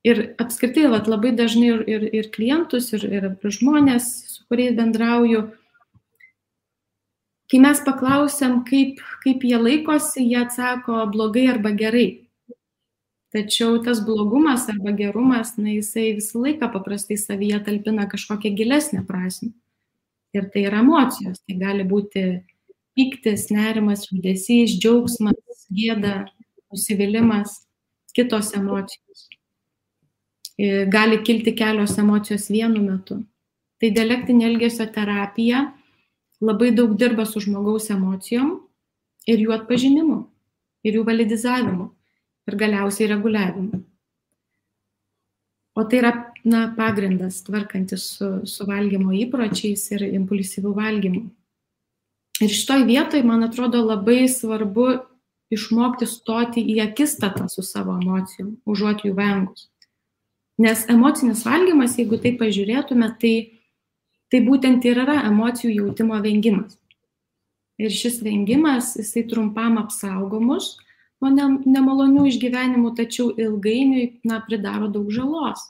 [0.08, 5.48] ir apskritai, vat, labai dažnai ir, ir, ir klientus, ir, ir žmonės, su kuriais bendrauju,
[7.48, 12.08] Kai mes paklausėm, kaip, kaip jie laikosi, jie atsako blogai arba gerai.
[13.32, 19.52] Tačiau tas blogumas arba gerumas, na, jisai visą laiką paprastai savyje talpina kažkokią gilesnę prasme.
[20.36, 21.40] Ir tai yra emocijos.
[21.44, 22.24] Tai gali būti
[22.96, 26.14] piktis, nerimas, liūdėsys, džiaugsmas, gėda,
[26.72, 27.62] nusivylimas,
[28.16, 29.28] kitos emocijos.
[30.92, 33.22] Gali kilti kelios emocijos vienu metu.
[33.78, 35.68] Tai dialektinė elgesio terapija
[36.40, 38.56] labai daug dirba su žmogaus emocijom
[39.28, 40.18] ir jų atpažinimu,
[40.86, 41.90] ir jų validizavimu,
[42.48, 43.82] ir galiausiai reguliavimu.
[45.78, 46.12] O tai yra
[46.44, 51.26] na, pagrindas tvarkantis su, su valgymo įpročiais ir impulsyvių valgymu.
[52.42, 54.88] Ir šitoj vietoj, man atrodo, labai svarbu
[55.54, 59.68] išmokti stoti į akistatą su savo emocijom, užuot jų vengus.
[60.58, 63.34] Nes emocinis valgymas, jeigu tai pažiūrėtume, tai
[64.32, 66.76] tai būtent ir yra emocijų jautimo vengimas.
[67.78, 70.76] Ir šis vengimas, jisai trumpam apsaugo mus
[71.22, 75.62] nuo ne, nemalonių išgyvenimų, tačiau ilgainiui, na, pridaro daug žalos.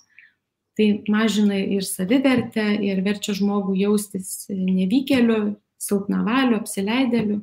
[0.78, 7.40] Tai mažina ir savivertę, ir verčia žmogų jaustis nevykėliu, silpnavaliu, apsileidėliu.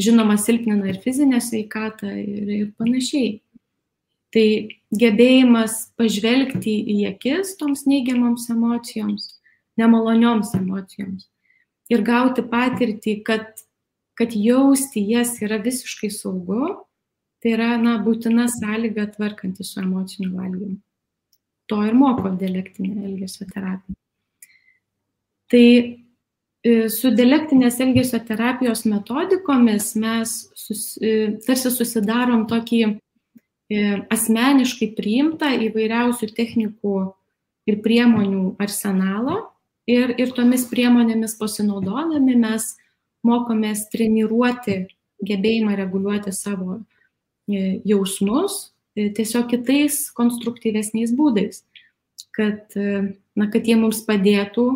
[0.00, 3.40] Žinoma, silpnina ir fizinę sveikatą ir, ir panašiai.
[4.30, 4.46] Tai
[4.94, 9.39] gebėjimas pažvelgti į akis toms neigiamoms emocijoms
[9.78, 11.28] nemalonioms emocijoms.
[11.90, 13.64] Ir gauti patirtį, kad,
[14.18, 16.76] kad jausti jas yra visiškai saugu,
[17.42, 20.78] tai yra na, būtina sąlyga tvarkantis su emociniu valgymu.
[21.70, 23.96] To ir moko dialektinė elgesio terapija.
[25.50, 32.90] Tai e, su dialektinės elgesio terapijos metodikomis mes sus, e, tarsi susidarom tokį e,
[34.14, 36.98] asmeniškai priimtą įvairiausių technikų
[37.70, 39.40] ir priemonių arsenalą,
[39.90, 42.74] Ir, ir tomis priemonėmis pasinaudodami mes
[43.26, 44.84] mokomės treniruoti
[45.26, 51.64] gebėjimą reguliuoti savo e, jausmus e, tiesiog kitais konstruktyvesniais būdais,
[52.36, 54.66] kad, e, na, kad jie mums padėtų,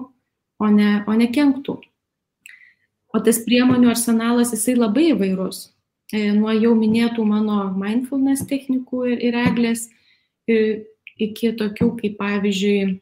[0.61, 1.79] o ne, o ne kenktų.
[3.15, 5.69] O tas priemonių arsenalas jisai labai įvairus.
[6.15, 9.87] Nuo jau minėtų mano mindfulness technikų ir, ir eglės
[10.47, 12.99] iki tokių kaip pavyzdžiui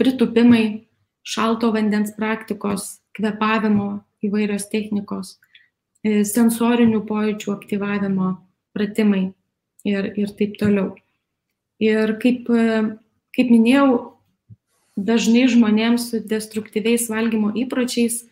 [0.00, 0.86] pritupimai,
[1.24, 5.38] šalto vandens praktikos, kvepavimo įvairios technikos,
[6.04, 8.34] e, sensorinių pojūčių aktyvavimo
[8.76, 9.24] pratimai
[9.86, 10.92] ir, ir taip toliau.
[11.82, 12.82] Ir kaip, e,
[13.36, 14.14] kaip minėjau,
[14.96, 18.22] dažnai žmonėms su destruktyviais valgymo įpročiais,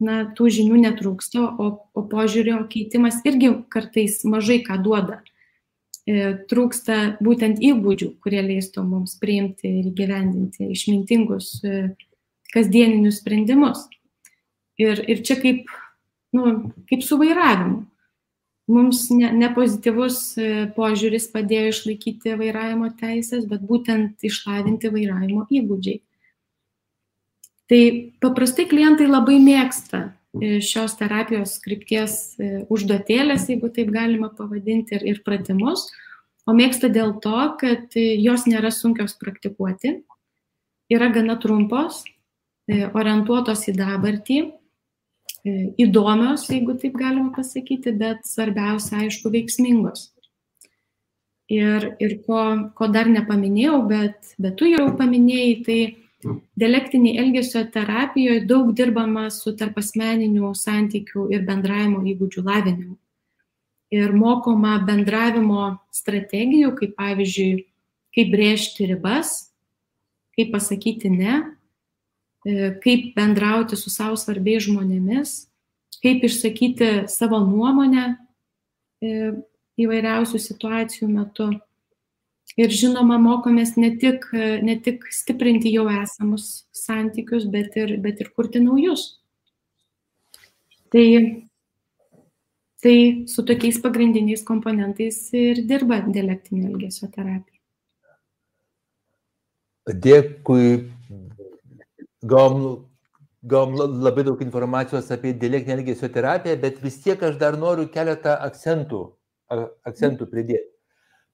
[0.00, 5.22] na, tų žinių netrūksta, o, o požiūrio keitimas irgi kartais mažai ką duoda.
[6.08, 11.82] E, trūksta būtent įgūdžių, kurie leistų mums priimti ir gyvendinti išmintingus e,
[12.54, 13.82] kasdieninius sprendimus.
[14.80, 15.68] Ir, ir čia kaip,
[16.32, 17.82] nu, kaip su vairavimu
[18.72, 26.00] mums ne, ne pozityvus e, požiūris padėjo išlaikyti vairavimo teisės, bet būtent išlavinti vairavimo įgūdžiai.
[27.68, 27.82] Tai
[28.24, 30.06] paprastai klientai labai mėgsta
[30.64, 35.88] šios terapijos skripties e, užduotėlės, jeigu taip galima pavadinti, ir, ir pratimus,
[36.48, 39.98] o mėgsta dėl to, kad jos nėra sunkios praktikuoti,
[40.88, 42.04] yra gana trumpos,
[42.68, 44.38] orientuotos į dabartį
[45.46, 50.08] E, įdomios, jeigu taip galima pasakyti, bet svarbiausia, aišku, veiksmingos.
[51.48, 52.40] Ir, ir ko,
[52.76, 55.78] ko dar nepaminėjau, bet, bet tu jau paminėjai, tai
[56.58, 62.96] dialektiniai elgesio terapijoje daug dirbama su tarpasmeninių santykių ir bendravimo įgūdžių lavinimu.
[63.94, 67.52] Ir mokoma bendravimo strategijų, kaip pavyzdžiui,
[68.16, 69.52] kaip brėžti ribas,
[70.36, 71.38] kaip pasakyti ne,
[72.48, 75.32] E, kaip bendrauti su savo svarbiais žmonėmis,
[76.00, 78.04] kaip išsakyti savo nuomonę
[79.02, 79.32] e,
[79.82, 81.50] įvairiausių situacijų metu.
[82.58, 84.24] Ir žinoma, mokomės ne tik,
[84.66, 89.04] ne tik stiprinti jau esamus santykius, bet ir, bet ir kurti naujus.
[90.90, 91.04] Tai,
[92.82, 92.96] tai
[93.30, 97.60] su tokiais pagrindiniais komponentais ir dirba dialektinė elgesio terapija.
[99.88, 100.88] Dėkui
[102.32, 102.64] gavom,
[103.46, 108.34] gavom labai daug informacijos apie dialektinę elgesio terapiją, bet vis tiek aš dar noriu keletą
[108.48, 109.04] akcentų,
[109.86, 110.77] akcentų pridėti.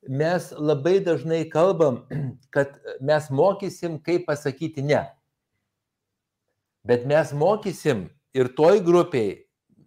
[0.08, 2.02] Mes labai dažnai kalbam,
[2.54, 5.06] kad mes mokysim, kaip pasakyti ne.
[6.84, 9.44] Bet mes mokysim ir toj grupiai,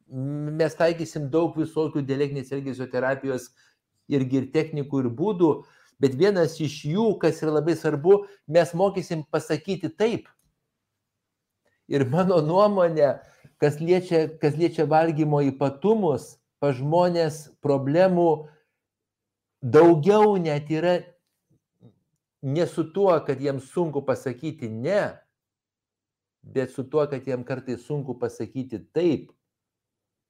[0.10, 3.52] mes taikysim daug visokių dialektinės elgesio terapijos
[4.10, 5.52] irgi ir technikų ir būdų,
[6.02, 10.30] bet vienas iš jų, kas yra labai svarbu, mes mokysim pasakyti taip.
[11.88, 13.18] Ir mano nuomonė,
[13.62, 18.48] kas liečia, kas liečia valgymo ypatumus, pa žmonės problemų
[19.62, 21.00] daugiau net yra
[22.42, 25.18] ne su tuo, kad jiems sunku pasakyti ne,
[26.42, 29.32] bet su tuo, kad jiems kartais sunku pasakyti taip,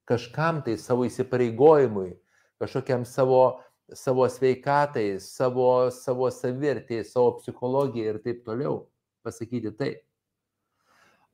[0.07, 2.15] kažkam tai savo įsipareigojimui,
[2.61, 3.59] kažkokiam savo,
[3.93, 8.85] savo sveikatai, savo, savo savirtėjai, savo psichologijai ir taip toliau
[9.27, 10.03] pasakyti taip.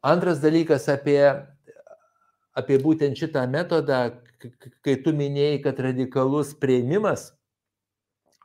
[0.04, 1.22] Antras dalykas apie,
[2.58, 4.18] apie būtent šitą metodą,
[4.84, 7.30] kai tu minėjai, kad radikalus prieimimas,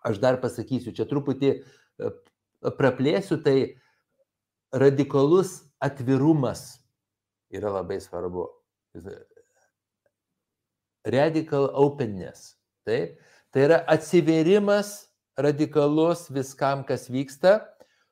[0.06, 2.10] aš dar pasakysiu, čia truputį e,
[2.78, 3.78] praplėsiu, tai
[4.74, 6.78] radikalus atvirumas
[7.54, 8.46] yra labai svarbu.
[11.08, 12.56] Radical openness.
[12.88, 13.18] Taip?
[13.54, 17.60] Tai yra atsiverimas radikalus viskam, kas vyksta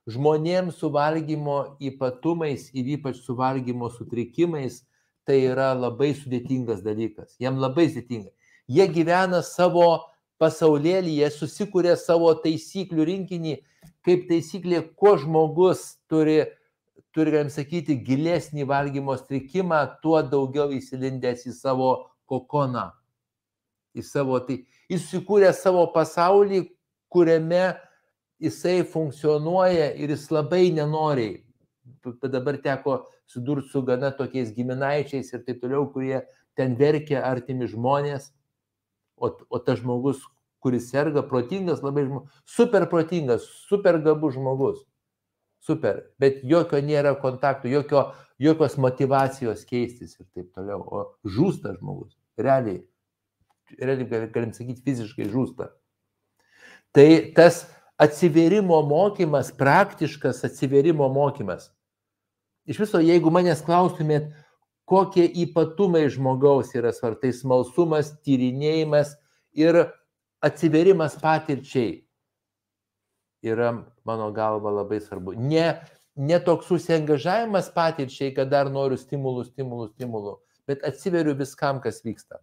[0.07, 4.85] žmonėms su valgymo ypatumais ir ypač su valgymo sutrikimais
[5.27, 7.35] tai yra labai sudėtingas dalykas.
[7.43, 8.31] Jiem labai sudėtinga.
[8.71, 10.07] Jie gyvena savo
[10.43, 13.57] pasaulėlį, jie susikūrė savo taisyklių rinkinį,
[14.07, 16.45] kaip taisyklė, kuo žmogus turi,
[17.17, 21.91] turi, galim sakyti, gilesnį valgymo sutrikimą, tuo daugiau įsilindęs į savo
[22.31, 22.91] kokoną.
[23.97, 24.61] Į savo, tai,
[24.93, 26.67] jis susikūrė savo pasaulį,
[27.13, 27.77] kuriame
[28.43, 31.41] jisai funkcionuoja ir jis labai nenoriai.
[32.23, 36.21] Dabar teko sudurti su gana tokiais giminaičiais ir taip toliau, kurie
[36.59, 38.31] ten verkia artimi žmonės,
[39.17, 40.21] o, o tas žmogus,
[40.63, 44.85] kuris serga, protingas, labai žmogus, super protingas, super gabus žmogus.
[45.67, 48.03] Super, bet jokio nėra kontaktų, jokio,
[48.39, 50.85] jokios motivacijos keistis ir taip toliau.
[50.85, 52.85] O žūsta žmogus, realiai,
[53.81, 55.73] realiai galim sakyti, fiziškai žūsta.
[56.95, 57.65] Tai tas
[57.99, 61.73] atsiverimo mokymas, praktiškas atsiverimo mokymas.
[62.67, 64.31] Iš viso, jeigu manęs klaustumėt,
[64.87, 69.17] kokie ypatumai žmogaus yra svartai smalsumas, tyrinėjimas
[69.59, 69.83] ir
[70.45, 72.03] atsiverimas patirčiai
[73.47, 73.73] yra
[74.07, 75.37] mano galva labai svarbu.
[75.39, 75.77] Ne,
[76.17, 82.41] ne toks užsiengažavimas patirčiai, kad dar noriu stimulų, stimulų, stimulų, bet atsiveriu viskam, kas vyksta.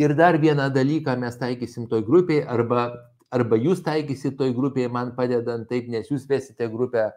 [0.00, 2.88] Ir dar vieną dalyką mes taikysim toj grupiai arba
[3.34, 7.12] arba jūs taikysit toj grupėje man padedant taip, nes jūs vesite grupę e,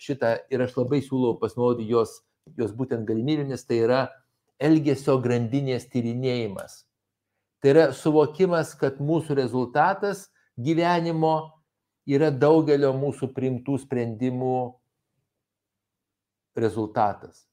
[0.00, 2.16] šitą ir aš labai siūlau pasinaudoti jos,
[2.58, 4.00] jos būtent galimybėmis, tai yra
[4.62, 6.84] elgesio grandinės tyrinėjimas.
[7.62, 10.28] Tai yra suvokimas, kad mūsų rezultatas
[10.60, 11.54] gyvenimo
[12.04, 14.58] yra daugelio mūsų priimtų sprendimų
[16.60, 17.46] rezultatas.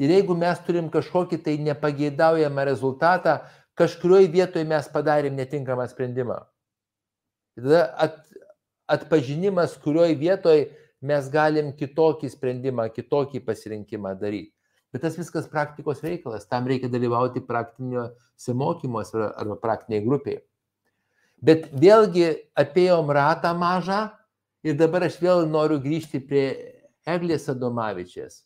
[0.00, 3.40] Ir jeigu mes turim kažkokį tai nepageidaujamą rezultatą,
[3.76, 6.38] kažkurioje vietoje mes padarėm netinkamą sprendimą.
[7.58, 8.22] Tada at,
[8.88, 10.70] atpažinimas, kurioje vietoje
[11.02, 14.52] mes galim kitokį sprendimą, kitokį pasirinkimą daryti.
[14.92, 20.42] Bet tas viskas praktikos reikalas, tam reikia dalyvauti praktiniuose mokymuose arba praktiniai grupiai.
[21.42, 22.28] Bet vėlgi
[22.60, 24.02] apėjom ratą mažą
[24.62, 26.44] ir dabar aš vėl noriu grįžti prie
[27.08, 28.44] Eglės Adomavičės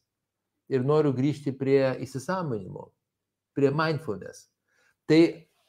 [0.72, 2.88] ir noriu grįžti prie įsisamonimo,
[3.54, 4.46] prie mindfulness.
[5.06, 5.20] Tai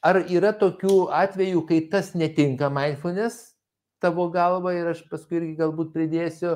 [0.05, 3.57] ar yra tokių atvejų, kai tas netinka mindfulness
[3.99, 6.55] tavo galva ir aš paskui irgi galbūt pridėsiu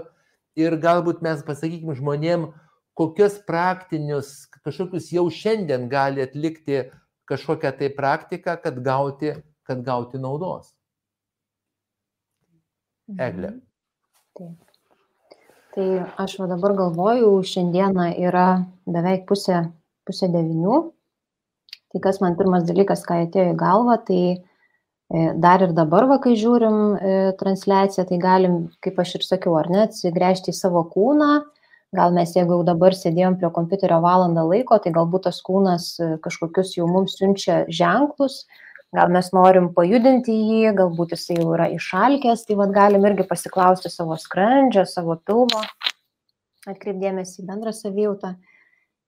[0.59, 2.49] ir galbūt mes pasakykim žmonėm,
[2.97, 6.83] kokius praktinius, kažkokius jau šiandien gali atlikti
[7.31, 9.35] kažkokią tai praktiką, kad gauti,
[9.67, 10.73] kad gauti naudos.
[13.11, 13.55] Eglė.
[13.55, 13.61] Mhm.
[14.39, 14.71] Taip.
[15.71, 15.87] Tai
[16.19, 19.69] aš dabar galvoju, šiandieną yra beveik pusė,
[20.07, 20.81] pusė devinių.
[21.91, 24.21] Tai kas man pirmas dalykas, ką atėjo į galvą, tai
[25.12, 28.53] dar ir dabar, va, kai žiūrim e, transliaciją, tai galim,
[28.84, 31.32] kaip aš ir sakiau, ar ne, atsigręžti į savo kūną.
[31.91, 36.12] Gal mes, jeigu jau dabar sėdėjom prie kompiuterio valandą laiko, tai galbūt tas kūnas e,
[36.24, 38.45] kažkokius jau mums siunčia ženklus,
[38.95, 43.91] gal mes norim pajudinti jį, galbūt jisai jau yra išalkęs, tai vad galim irgi pasiklausti
[43.91, 45.59] savo skrandžio, savo pilvo,
[46.72, 48.38] atkreipdėmėsi į bendrą savijautą.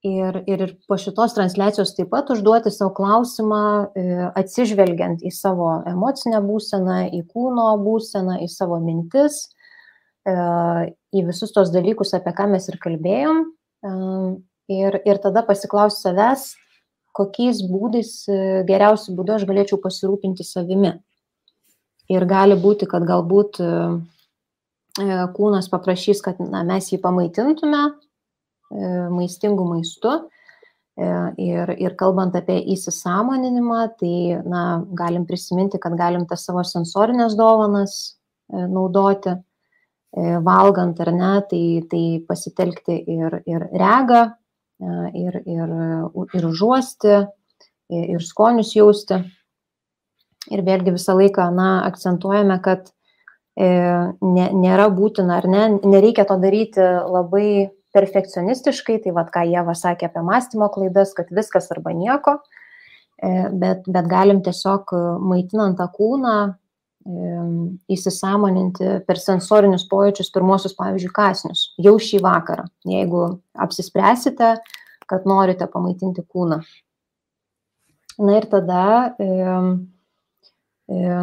[0.03, 3.59] Ir, ir, ir po šitos transliacijos taip pat užduoti savo klausimą,
[3.95, 4.03] e,
[4.35, 9.45] atsižvelgiant į savo emocinę būseną, į kūno būseną, į savo mintis,
[10.27, 10.35] e,
[11.15, 13.41] į visus tos dalykus, apie ką mes ir kalbėjom.
[13.47, 13.95] E,
[14.75, 16.49] ir, ir tada pasiklausti savęs,
[17.15, 18.13] kokiais būdais
[18.67, 20.97] geriausiu būdu aš galėčiau pasirūpinti savimi.
[22.11, 23.63] Ir gali būti, kad galbūt
[25.37, 27.93] kūnas paprašys, kad na, mes jį pamaitintume
[29.13, 30.17] maistingų maistų.
[31.41, 37.95] Ir, ir kalbant apie įsisamoninimą, tai na, galim prisiminti, kad galim tas savo sensorinės dovanas
[38.53, 39.33] naudoti,
[40.45, 44.21] valgant ar ne, tai, tai pasitelkti ir, ir regą,
[45.17, 45.73] ir, ir,
[46.37, 47.23] ir užuosti,
[47.89, 49.21] ir skonius jausti.
[50.51, 52.89] Ir vėlgi visą laiką, na, akcentuojame, kad
[53.55, 53.67] e,
[54.19, 60.09] ne, nėra būtina ar ne, nereikia to daryti labai perfekcionistiškai, tai vad ką Jėva sakė
[60.09, 62.39] apie mąstymo klaidas, kad viskas arba nieko,
[63.21, 66.37] e, bet, bet galim tiesiog maitinant tą kūną,
[67.91, 73.25] įsisamoninti per sensorinius pojūčius pirmosius, pavyzdžiui, kasnius, jau šį vakarą, jeigu
[73.59, 74.53] apsispręsite,
[75.09, 76.61] kad norite pamaitinti kūną.
[78.23, 78.83] Na ir tada
[79.19, 79.27] e,
[80.87, 81.19] e,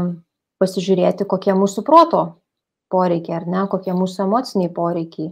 [0.61, 2.25] pasižiūrėti, kokie mūsų proto
[2.93, 5.31] poreikiai, ar ne, kokie mūsų emociniai poreikiai.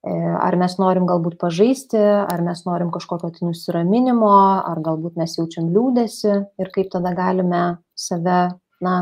[0.00, 4.32] E, ar mes norim galbūt pažaisti, ar mes norim kažkokio tai nusiraminimo,
[4.64, 7.64] ar galbūt mes jaučiam liūdėsi ir kaip tada galime
[7.98, 8.42] save,
[8.80, 8.94] na,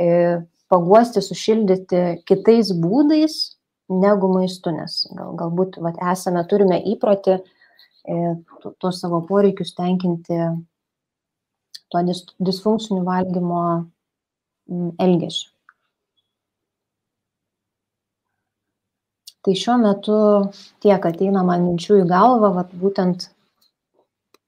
[0.00, 0.40] E,
[0.70, 3.36] paguosti, sušildyti kitais būdais
[3.90, 8.18] negu maistu, nes gal, galbūt vat, esame, turime įprotį e,
[8.80, 10.38] tuos savo poreikius tenkinti
[11.90, 13.64] tuo dis, disfunkciniu valgymo
[15.02, 15.50] elgesiu.
[19.40, 20.16] Tai šiuo metu
[20.84, 23.24] tiek ateina man minčių į galvą, vat, būtent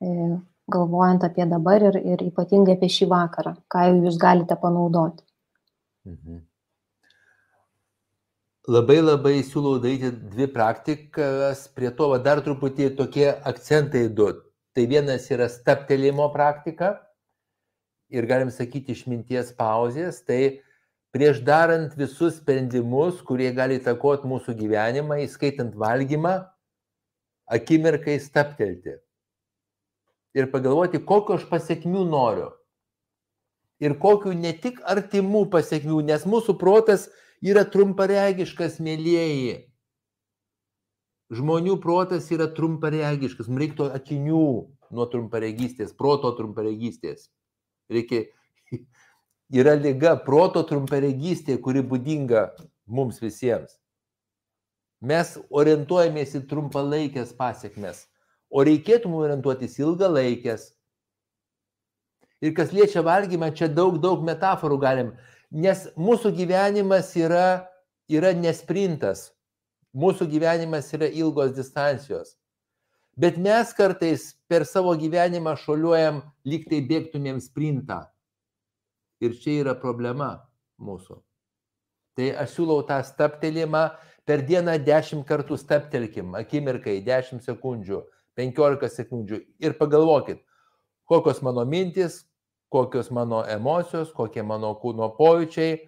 [0.05, 0.33] e,
[0.73, 5.25] galvojant apie dabar ir, ir ypatingai apie šį vakarą, ką jūs galite panaudoti.
[6.09, 6.43] Mhm.
[8.73, 14.29] Labai labai siūlau daryti dvi praktikas, prie to va, dar truputį tokie akcentai du.
[14.73, 16.93] Tai vienas yra staptelėjimo praktika
[18.13, 20.63] ir galim sakyti išminties pauzės, tai
[21.13, 26.39] prieš darant visus sprendimus, kurie gali įtakoti mūsų gyvenimą, įskaitant valgymą,
[27.53, 28.97] akimirkai staptelti
[30.33, 32.49] ir pagalvoti, kokio aš pasiekmių noriu
[33.83, 37.09] ir kokių ne tik artimų pasiekmių, nes mūsų protas
[37.43, 39.57] yra trumparegiškas, mėlyjeji.
[41.33, 44.45] Žmonių protas yra trumparegiškas, mums reiktų akinių
[44.93, 47.31] nuo trumparegystės, proto trumparegystės.
[47.93, 48.27] Reikia,
[49.53, 52.49] yra lyga proto trumparegystė, kuri būdinga
[52.87, 53.79] mums visiems.
[55.03, 58.07] Mes orientuojamės į trumpalaikės pasiekmes,
[58.51, 60.71] o reikėtų mums orientuotis ilgalaikės,
[62.43, 65.11] Ir kas liečia valgymą, čia daug, daug metaforų galim,
[65.55, 67.69] nes mūsų gyvenimas yra,
[68.11, 69.29] yra nesprintas,
[69.95, 72.35] mūsų gyvenimas yra ilgos distancijos.
[73.15, 78.01] Bet mes kartais per savo gyvenimą šoliuojam, lyg tai bėgtumėm sprintą.
[79.23, 80.33] Ir čia yra problema
[80.83, 81.21] mūsų.
[82.19, 83.85] Tai aš siūlau tą staptelimą
[84.29, 88.03] per dieną 10 kartų staptelkim, akimirkai 10 sekundžių,
[88.39, 90.43] 15 sekundžių ir pagalvokit,
[91.09, 92.25] kokios mano mintis,
[92.73, 95.79] kokios mano emocijos, kokie mano kūno pojūčiai,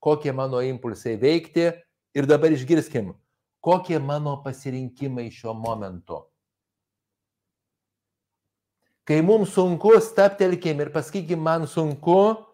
[0.00, 1.70] kokie mano impulsai veikti
[2.14, 3.12] ir dabar išgirskim,
[3.60, 6.22] kokie mano pasirinkimai šiuo momentu.
[9.08, 12.47] Kai mums sunku, staptelkim ir pasakykim, man sunku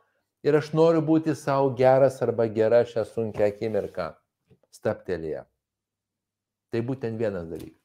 [0.45, 4.13] ir aš noriu būti savo geras arba gera šią sunkę akimirką.
[4.75, 5.45] Staptelėje.
[6.75, 7.81] Tai būtent vienas dalykas.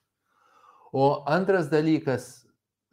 [0.92, 2.26] O antras dalykas,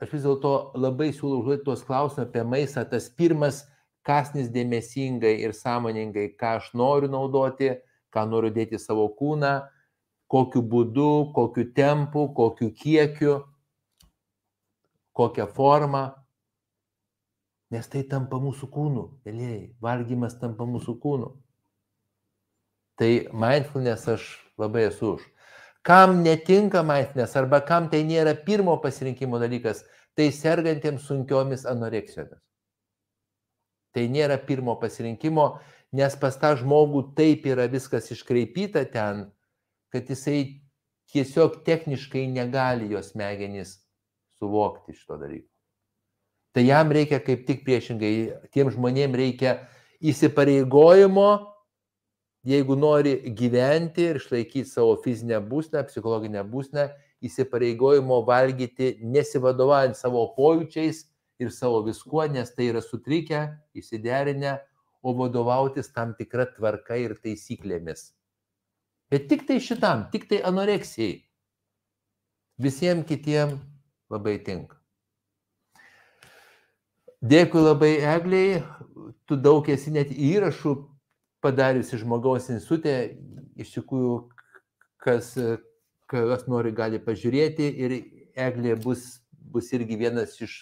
[0.03, 2.85] aš vis dėlto labai siūlau užduoti tuos klausimus apie maistą.
[2.85, 3.63] Tas pirmas,
[4.07, 7.73] kasnis dėmesingai ir sąmoningai, ką aš noriu naudoti,
[8.13, 9.55] ką noriu dėti savo kūną,
[10.31, 13.41] kokiu būdu, kokiu tempu, kokiu kiekiu,
[15.17, 16.05] kokią formą.
[17.75, 21.33] Nes tai tampa mūsų kūnu, mėlyjei, valgymas tampa mūsų kūnu.
[22.97, 24.29] Tai mindfulness aš
[24.61, 25.25] labai esu už.
[25.87, 29.83] Kam netinka mindfulness arba kam tai nėra pirmo pasirinkimo dalykas,
[30.17, 32.41] tai sergantiems sunkiomis anoreksijomis.
[33.95, 35.49] Tai nėra pirmo pasirinkimo,
[35.97, 39.27] nes pas tą žmogų taip yra viskas iškreipyta ten,
[39.93, 40.63] kad jisai
[41.13, 43.77] tiesiog techniškai negali jos smegenys
[44.39, 45.56] suvokti šito dalyko.
[46.57, 48.13] Tai jam reikia kaip tik priešingai,
[48.49, 49.59] tiem žmonėm reikia
[50.01, 51.27] įsipareigojimo,
[52.49, 56.87] jeigu nori gyventi ir išlaikyti savo fizinę būsnę, psichologinę būsnę,
[57.29, 61.03] įsipareigojimo valgyti nesivadovaujant savo pojūčiais
[61.45, 63.43] ir savo viskuo, nes tai yra sutrikę,
[63.77, 64.57] įsiderinę,
[65.05, 68.15] o vadovautis tam tikra tvarka ir taisyklėmis.
[69.13, 71.21] Bet tik tai šitam, tik tai anoreksijai.
[72.65, 73.59] Visiems kitiem
[74.09, 74.76] labai tinka.
[77.27, 78.61] Dėkui labai Egliai,
[79.27, 80.75] tu daug esi net įrašų
[81.43, 83.17] padariusi žmogaus institutė,
[83.59, 84.15] iš tikrųjų,
[85.03, 85.33] kas,
[86.11, 87.97] kas nori, gali pažiūrėti ir
[88.37, 90.59] Eglė bus, bus irgi vienas iš,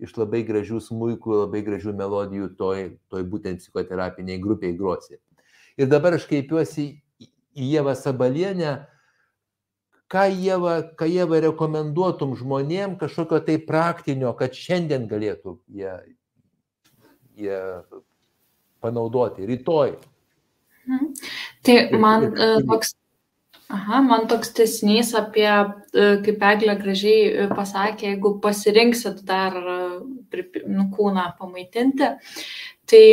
[0.00, 5.20] iš labai gražių smūkų, labai gražių melodijų toj, toj būtent psichoterapiniai grupiai grosi.
[5.78, 6.88] Ir dabar aš kreipiuosi
[7.20, 8.78] į Jėvą Sabalienę,
[10.10, 15.92] ką Jėva, ką Jėva rekomenduotum žmonėm kažkokio tai praktinio, kad šiandien galėtų jie,
[17.38, 17.60] jie
[18.82, 19.94] panaudoti, rytoj.
[20.88, 21.12] Mhm.
[21.66, 22.94] Tai man ir, toks,
[23.70, 25.50] aha, man toks tesnys apie,
[25.92, 32.14] kaip Eglė gražiai pasakė, jeigu pasirinksit dar nu, kūną pamaitinti,
[32.90, 33.04] tai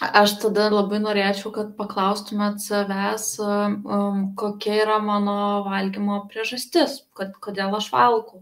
[0.00, 5.34] Aš tada labai norėčiau, kad paklaustumėt savęs, um, kokia yra mano
[5.66, 8.40] valgymo priežastis, kad, kodėl aš valgau.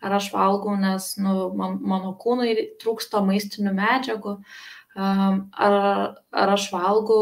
[0.00, 5.78] Ar aš valgau, nes nu, man, mano kūnui trūksta maistinių medžiagų, um, ar,
[6.32, 7.20] ar aš valgau,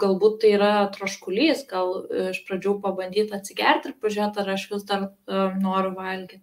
[0.00, 1.94] galbūt tai yra troškulys, gal
[2.32, 6.40] iš pradžių pabandyti atsigerti ir pažiūrėti, ar aš vis dar um, noriu valgyti.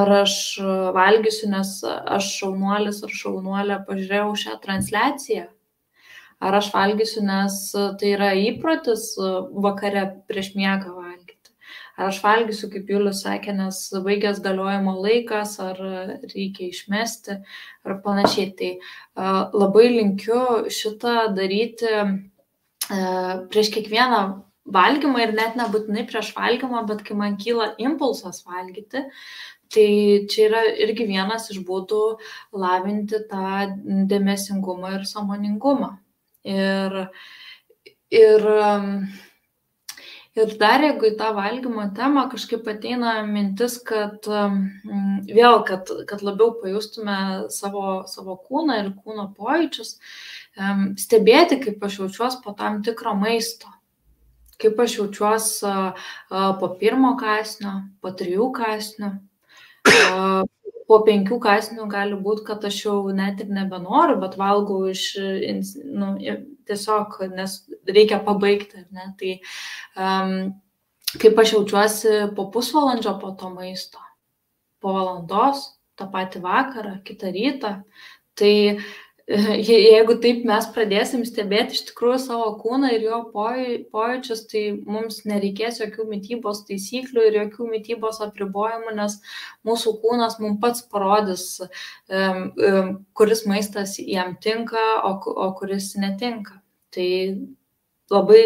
[0.00, 0.40] Ar aš
[0.96, 5.50] valgysiu, nes aš šaunuolis ar šaunuolė pažiūrėjau šią transliaciją
[6.40, 9.30] ar aš valgysiu, nes e, tai yra įprotis e,
[9.66, 11.52] vakare prieš miegą valgyti.
[12.00, 15.78] Ar aš valgysiu, kaip Julius sakė, nes baigęs galiojimo laikas, ar
[16.32, 17.36] reikia išmesti,
[17.84, 18.50] ar panašiai.
[18.56, 19.32] Tai e,
[19.62, 21.96] labai linkiu šitą daryti
[22.90, 24.20] prieš kiekvieną
[24.74, 29.04] valgymą ir net nebūtinai prieš valgymą, bet kai man kyla impulsas valgyti,
[29.70, 32.00] Tai čia yra irgi vienas iš būdų
[32.58, 33.68] lavinti tą
[34.10, 35.92] dėmesingumą ir samoningumą.
[36.46, 36.94] Ir,
[38.10, 38.44] ir,
[40.40, 46.54] ir dar jeigu į tą valgymo temą kažkaip ateina mintis, kad vėl, kad, kad labiau
[46.62, 47.18] pajustume
[47.52, 49.98] savo, savo kūną ir kūno pojūčius,
[51.00, 53.68] stebėti, kaip aš jaučiuosi po tam tikro maisto.
[54.60, 55.74] Kaip aš jaučiuosi
[56.30, 59.14] po pirmo kasnio, po trijų kasnių,
[60.90, 65.04] po penkių kasnių gali būti, kad aš jau net ir nebenoriu, bet valgau iš,
[65.86, 66.16] nu,
[66.66, 68.82] tiesiog, nes reikia pabaigti.
[68.94, 69.12] Ne?
[69.20, 69.36] Tai
[69.94, 70.32] um,
[71.22, 74.02] kaip aš jaučiuosi po pusvalandžio po to maisto,
[74.82, 75.68] po valandos,
[75.98, 77.72] tą patį vakarą, kitą rytą,
[78.38, 78.52] tai
[79.70, 85.78] jeigu taip mes pradėsim stebėti iš tikrųjų savo kūną ir jo pojūčius, tai mums nereikės
[85.82, 89.20] jokių mytybos taisyklių ir jokių mytybos apribojimų, nes
[89.66, 91.44] mūsų kūnas mums pats parodys,
[93.14, 96.58] kuris maistas jam tinka, o, o kuris netinka.
[96.90, 97.08] Tai
[98.10, 98.42] labai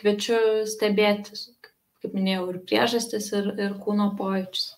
[0.00, 1.36] kviečiu stebėti,
[2.00, 4.72] kaip minėjau, ir priežastis, ir, ir kūno pojūčius.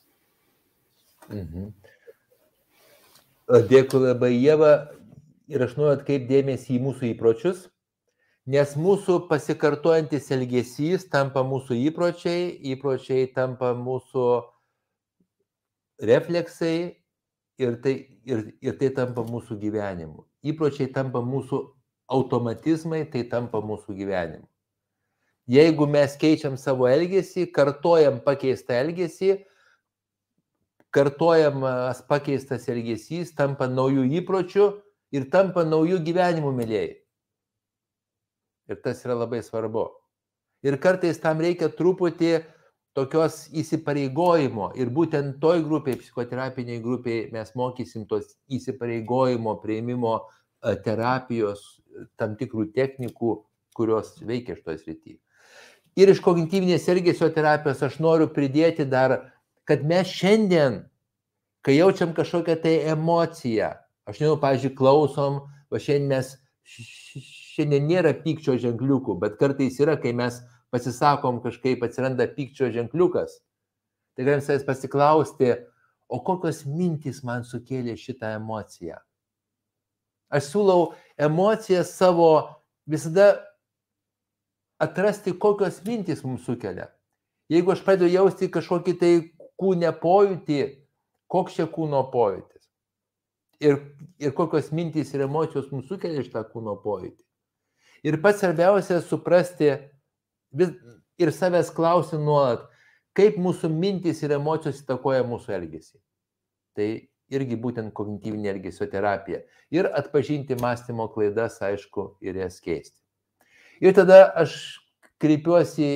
[1.31, 1.71] Mhm.
[3.71, 4.75] Dėkui labai, Jėva
[5.49, 7.67] ir aš noriu atkreipdėmėsi į mūsų įpročius,
[8.47, 14.27] Nes mūsų pasikartojantis elgesys tampa mūsų įpročiai, įpročiai tampa mūsų
[16.07, 16.77] refleksai
[17.59, 20.23] ir tai, ir, ir tai tampa mūsų gyvenimu.
[20.47, 21.59] Įpročiai tampa mūsų
[22.07, 24.47] automatizmai, tai tampa mūsų gyvenimu.
[25.51, 29.41] Jeigu mes keičiam savo elgesį, kartojam pakeistą elgesį,
[30.95, 34.71] kartojamas pakeistas elgesys tampa naujų įpročių
[35.15, 36.93] ir tampa naujų gyvenimų mėlyjei.
[38.67, 39.87] Ir tas yra labai svarbu.
[40.67, 42.41] Ir kartais tam reikia truputį
[42.97, 44.73] tokios įsipareigojimo.
[44.81, 50.17] Ir būtent toj grupiai, psichoterapiniai grupiai, mes mokysim tos įsipareigojimo, prieimimo
[50.83, 51.63] terapijos,
[52.19, 53.37] tam tikrų technikų,
[53.77, 55.19] kurios veikia šitoje srityje.
[55.97, 59.15] Ir iš kognityvinės elgesio terapijos aš noriu pridėti dar
[59.67, 60.85] kad mes šiandien,
[61.67, 63.73] kai jaučiam kažkokią tai emociją,
[64.07, 65.41] aš nežinau, pavyzdžiui, klausom,
[65.73, 66.33] va šiandien mes,
[66.67, 70.39] šiandien nėra pykčio ženkliukų, bet kartais yra, kai mes
[70.75, 73.41] pasisakom kažkaip atsiranda pykčio ženkliukas.
[74.17, 75.53] Tai galim savęs pasiklausti,
[76.09, 78.99] o kokios mintys man sukėlė šitą emociją.
[80.33, 82.31] Aš siūlau emociją savo
[82.89, 83.35] visada
[84.83, 86.89] atrasti, kokios mintys mums sukelia.
[87.51, 89.13] Jeigu aš pradedu jausti kažkokį tai
[89.61, 90.61] kūne pojūtį,
[91.31, 92.56] koks čia kūno pojūtis.
[93.65, 93.79] Ir,
[94.21, 97.23] ir kokios mintys ir emocijos mums sukelia šitą kūno pojūtį.
[98.05, 99.71] Ir pats svarbiausia suprasti
[100.53, 100.75] vis,
[101.17, 102.67] ir savęs klausti nuolat,
[103.17, 105.97] kaip mūsų mintys ir emocijos įtakoja mūsų elgesį.
[106.77, 106.89] Tai
[107.33, 109.41] irgi būtent kognityvinė elgesio terapija.
[109.75, 113.01] Ir atpažinti mąstymo klaidas, aišku, ir jas keisti.
[113.83, 114.55] Ir tada aš
[115.21, 115.89] kreipiuosi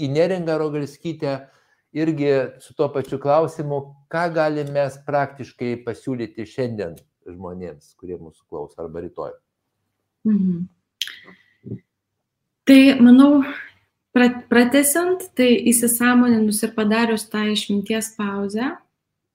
[0.00, 1.36] į neringą rogalskytę,
[1.94, 2.30] irgi
[2.60, 3.80] su tuo pačiu klausimu,
[4.10, 6.96] ką galim mes praktiškai pasiūlyti šiandien
[7.28, 9.36] žmonėms, kurie mūsų klauso arba rytoj.
[10.28, 10.64] Mhm.
[12.64, 13.44] Tai manau,
[14.14, 18.72] pratesiant, tai įsisamoninus ir padarius tą išminties pauzę,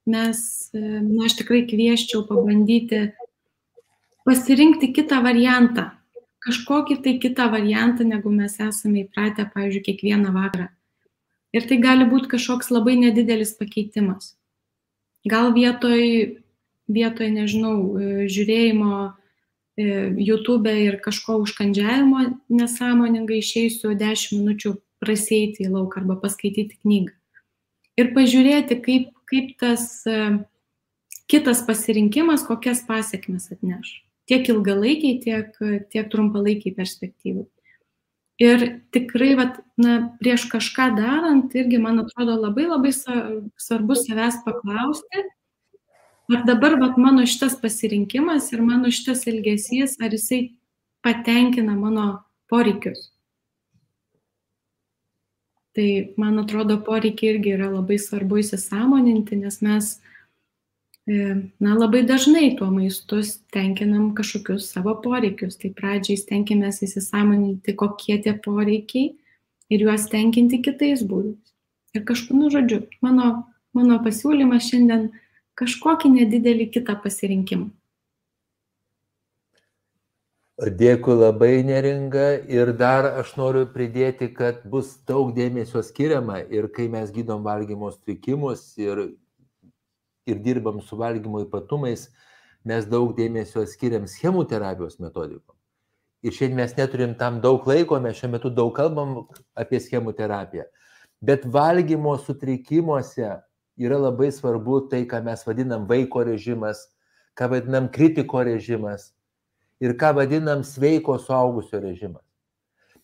[0.10, 0.40] mes,
[0.74, 3.04] na, aš tikrai kvieščiau pabandyti
[4.26, 5.92] pasirinkti kitą variantą,
[6.46, 10.70] kažkokį tai kitą variantą, negu mes esame įpratę, pavyzdžiui, kiekvieną vakarą.
[11.56, 14.36] Ir tai gali būti kažkoks labai nedidelis pakeitimas.
[15.28, 16.04] Gal vietoj,
[16.88, 19.14] vietoj nežinau, e, žiūrėjimo e,
[20.22, 27.16] YouTube ir kažko užkandžiavimo nesąmoningai išeisiu 10 minučių prasėti į lauką arba paskaityti knygą.
[28.00, 30.40] Ir pažiūrėti, kaip, kaip tas e,
[31.30, 33.98] kitas pasirinkimas, kokias pasiekmes atneš.
[34.30, 35.56] Tiek ilgalaikiai, tiek,
[35.90, 37.50] tiek trumpalaikiai perspektyvai.
[38.40, 38.64] Ir
[38.96, 45.26] tikrai, vat, na, prieš kažką darant, irgi, man atrodo, labai labai svarbu savęs paklausti,
[46.32, 50.54] ar dabar vat, mano šitas pasirinkimas ir mano šitas elgesys, ar jisai
[51.04, 52.08] patenkina mano
[52.48, 53.10] poreikius.
[55.76, 60.19] Tai, man atrodo, poreikiai irgi yra labai svarbu įsisamoninti, nes mes E,
[61.10, 63.22] na, labai dažnai tuo maistu
[63.54, 65.58] tenkinam kažkokius savo poreikius.
[65.58, 69.16] Tai pradžiai stengiamės įsisamoninti, kokie tie poreikiai
[69.74, 71.56] ir juos tenkinti kitais būdais.
[71.98, 75.10] Ir kažkur, nu, žodžiu, mano, mano pasiūlymas šiandien
[75.58, 77.72] kažkokį nedidelį kitą pasirinkimą.
[80.60, 86.90] Dėkui labai neringa ir dar aš noriu pridėti, kad bus daug dėmesio skiriama ir kai
[86.92, 89.06] mes gydom valgymo sutrikimus ir
[90.30, 92.10] ir dirbam su valgymo ypatumais,
[92.66, 95.56] mes daug dėmesio skiriam schemų terapijos metodikom.
[96.24, 99.22] Ir šiandien mes neturim tam daug laiko, mes šiuo metu daug kalbam
[99.56, 100.66] apie schemų terapiją.
[101.24, 103.30] Bet valgymo sutrikimuose
[103.80, 106.90] yra labai svarbu tai, ką mes vadinam vaiko režimas,
[107.40, 109.14] ką vadinam kritiko režimas
[109.80, 112.24] ir ką vadinam sveiko suaugusio režimas.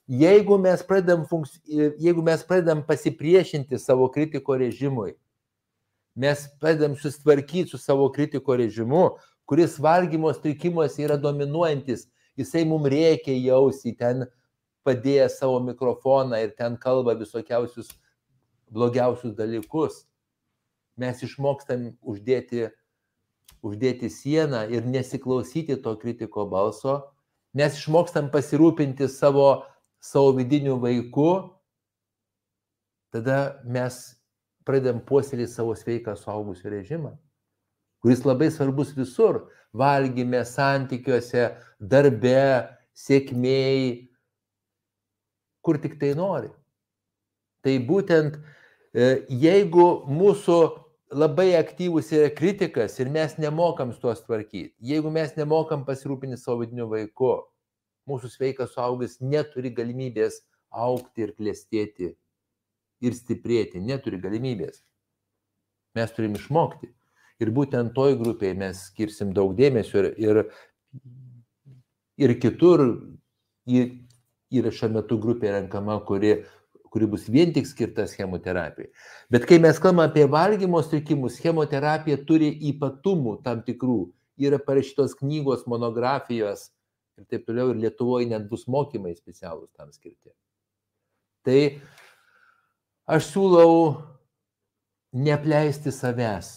[0.06, 1.24] Jeigu mes pradedam,
[1.98, 5.16] jeigu mes pradedam pasipriešinti savo kritiko režimui,
[6.16, 9.10] mes pradedam susitvarkyti su savo kritiko režimu,
[9.46, 12.08] kuris valgymo sutrikimuose yra dominuojantis,
[12.38, 14.26] jisai mums reikia jausi, ten
[14.86, 17.90] padėję savo mikrofoną ir ten kalba visokiausius
[18.72, 20.06] blogiausius dalykus.
[20.98, 22.70] Mes išmokstam uždėti,
[23.66, 27.02] uždėti sieną ir nesiklausyti to kritiko balso.
[27.56, 29.66] Mes išmokstam pasirūpinti savo,
[30.00, 31.32] savo vidiniu vaiku.
[33.12, 34.16] Tada mes
[34.66, 37.14] pradedam puoselėti savo sveiką suaugusių režimą,
[38.04, 39.46] kuris labai svarbus visur-
[39.82, 44.10] valgyme, santykiuose, darbe, sėkmėjai,
[45.62, 46.50] kur tik tai nori.
[47.64, 48.38] Tai būtent
[48.94, 50.58] e, jeigu mūsų
[51.12, 56.64] labai aktyvus yra kritikas ir mes nemokam su tuos tvarkyti, jeigu mes nemokam pasirūpinti savo
[56.64, 57.44] vidiniu vaiku,
[58.10, 60.42] mūsų sveikas suaugęs neturi galimybės
[60.72, 62.14] aukti ir klėstėti
[63.06, 64.82] ir stiprėti, neturi galimybės.
[65.96, 66.92] Mes turim išmokti.
[67.44, 70.42] Ir būtent toj grupėje mes skirsim daug dėmesio ir, ir,
[72.20, 72.86] ir kitur
[73.68, 76.38] yra šiuo metu grupė renkama, kuri,
[76.94, 78.92] kuri bus vien tik skirta chemoterapijai.
[79.32, 84.00] Bet kai mes kalbame apie valgymo sutrikimus, chemoterapija turi ypatumų tam tikrų.
[84.40, 86.70] Yra parašytos knygos, monografijos
[87.20, 90.34] ir taip toliau, ir Lietuvoje net bus mokymai specialūs tam skirti.
[91.46, 91.60] Tai
[93.06, 93.74] aš siūlau
[95.14, 96.52] neapleisti savęs.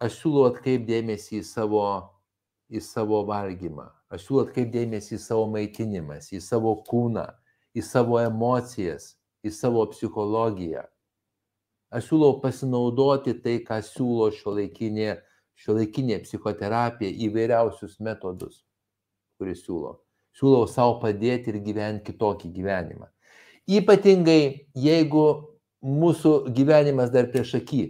[0.00, 1.84] Aš siūlau atkreipdėmėsi į savo,
[2.72, 3.90] į savo valgymą.
[4.10, 7.26] Aš siūlau atkreipdėmėsi į savo maitinimas, į savo kūną,
[7.76, 9.12] į savo emocijas,
[9.44, 10.86] į savo psichologiją.
[11.92, 15.18] Aš siūlau pasinaudoti tai, ką siūlo šio laikinė,
[15.58, 18.62] šio laikinė psichoterapija, įvairiausius metodus,
[19.36, 19.98] kuris siūlo.
[20.32, 23.10] Siūlau savo padėti ir gyventi kitokį gyvenimą.
[23.70, 25.24] Ypatingai jeigu
[25.84, 27.84] mūsų gyvenimas dar prieš akį.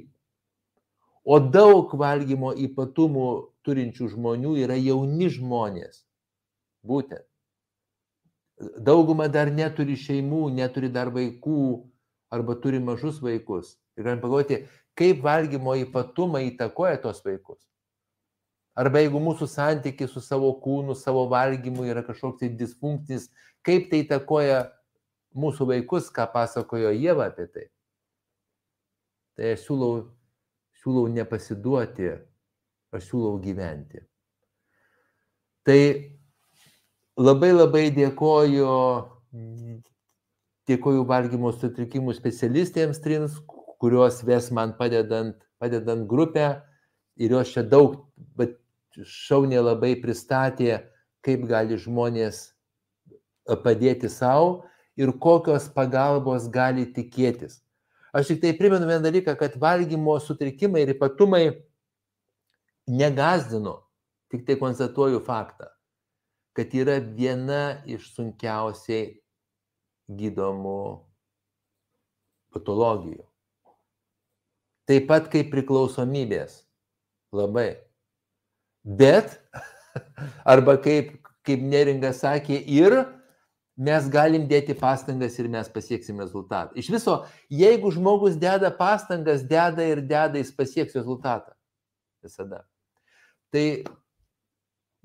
[1.24, 3.26] O daug valgymo ypatumų
[3.64, 6.05] turinčių žmonių yra jauni žmonės.
[6.87, 7.24] Būtent.
[8.61, 11.61] Dauguma dar neturi šeimų, neturi dar vaikų
[12.33, 13.78] arba turi mažus vaikus.
[13.97, 14.64] Ir galim pagalvoti,
[14.97, 17.61] kaip valgymo ypatumai įtakoja tos vaikus.
[18.76, 23.28] Arba jeigu mūsų santykis su savo kūnu, savo valgymu yra kažkoks tai disfunkcinis,
[23.66, 24.61] kaip tai įtakoja
[25.37, 27.66] mūsų vaikus, ką pasakojo Jėva apie tai.
[29.39, 29.93] Tai aš siūlau,
[30.83, 32.11] siūlau nepasiduoti,
[32.95, 34.03] aš siūlau gyventi.
[35.66, 35.81] Tai
[37.20, 38.68] labai labai dėkoju,
[40.70, 43.39] dėkoju valgymo sutrikimų specialistėms trins,
[43.81, 46.49] kurios ves man padedant, padedant grupę
[47.20, 48.01] ir jos čia daug,
[48.37, 48.59] bet
[48.97, 50.83] šauniai labai pristatė,
[51.24, 52.51] kaip gali žmonės
[53.64, 54.64] padėti savo
[55.01, 57.61] ir kokios pagalbos gali tikėtis.
[58.12, 61.44] Aš tik tai primenu vieną dalyką, kad valgymo sutrikimai ir ypatumai
[62.90, 63.76] negazdino,
[64.32, 65.70] tik tai konstatuoju faktą,
[66.59, 69.20] kad yra viena iš sunkiausiai
[70.11, 70.80] gydomų
[72.51, 73.22] patologijų.
[74.90, 76.64] Taip pat kaip priklausomybės.
[77.30, 77.78] Labai.
[78.82, 79.36] Bet,
[80.53, 81.12] arba kaip,
[81.46, 82.96] kaip Neringa sakė, ir
[83.81, 86.74] mes galim dėti pastangas ir mes pasieksim rezultatą.
[86.76, 87.14] Iš viso,
[87.62, 91.55] jeigu žmogus deda pastangas, deda ir deda, jis pasieks rezultatą.
[92.24, 92.66] Visada.
[93.51, 93.64] Tai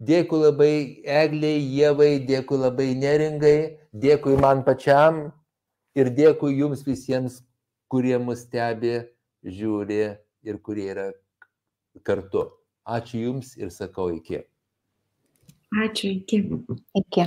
[0.09, 0.73] dėkui labai
[1.07, 3.57] Egliai, Jėvai, dėkui labai Neringai,
[3.95, 5.29] dėkui man pačiam
[5.95, 7.39] ir dėkui jums visiems,
[7.87, 8.99] kurie mus stebi,
[9.45, 10.03] žiūri
[10.43, 11.07] ir kurie yra
[12.03, 12.49] kartu.
[12.85, 14.43] Ačiū Jums ir sakau iki.
[15.73, 16.43] Ačiū, iki.
[16.99, 17.23] Iki.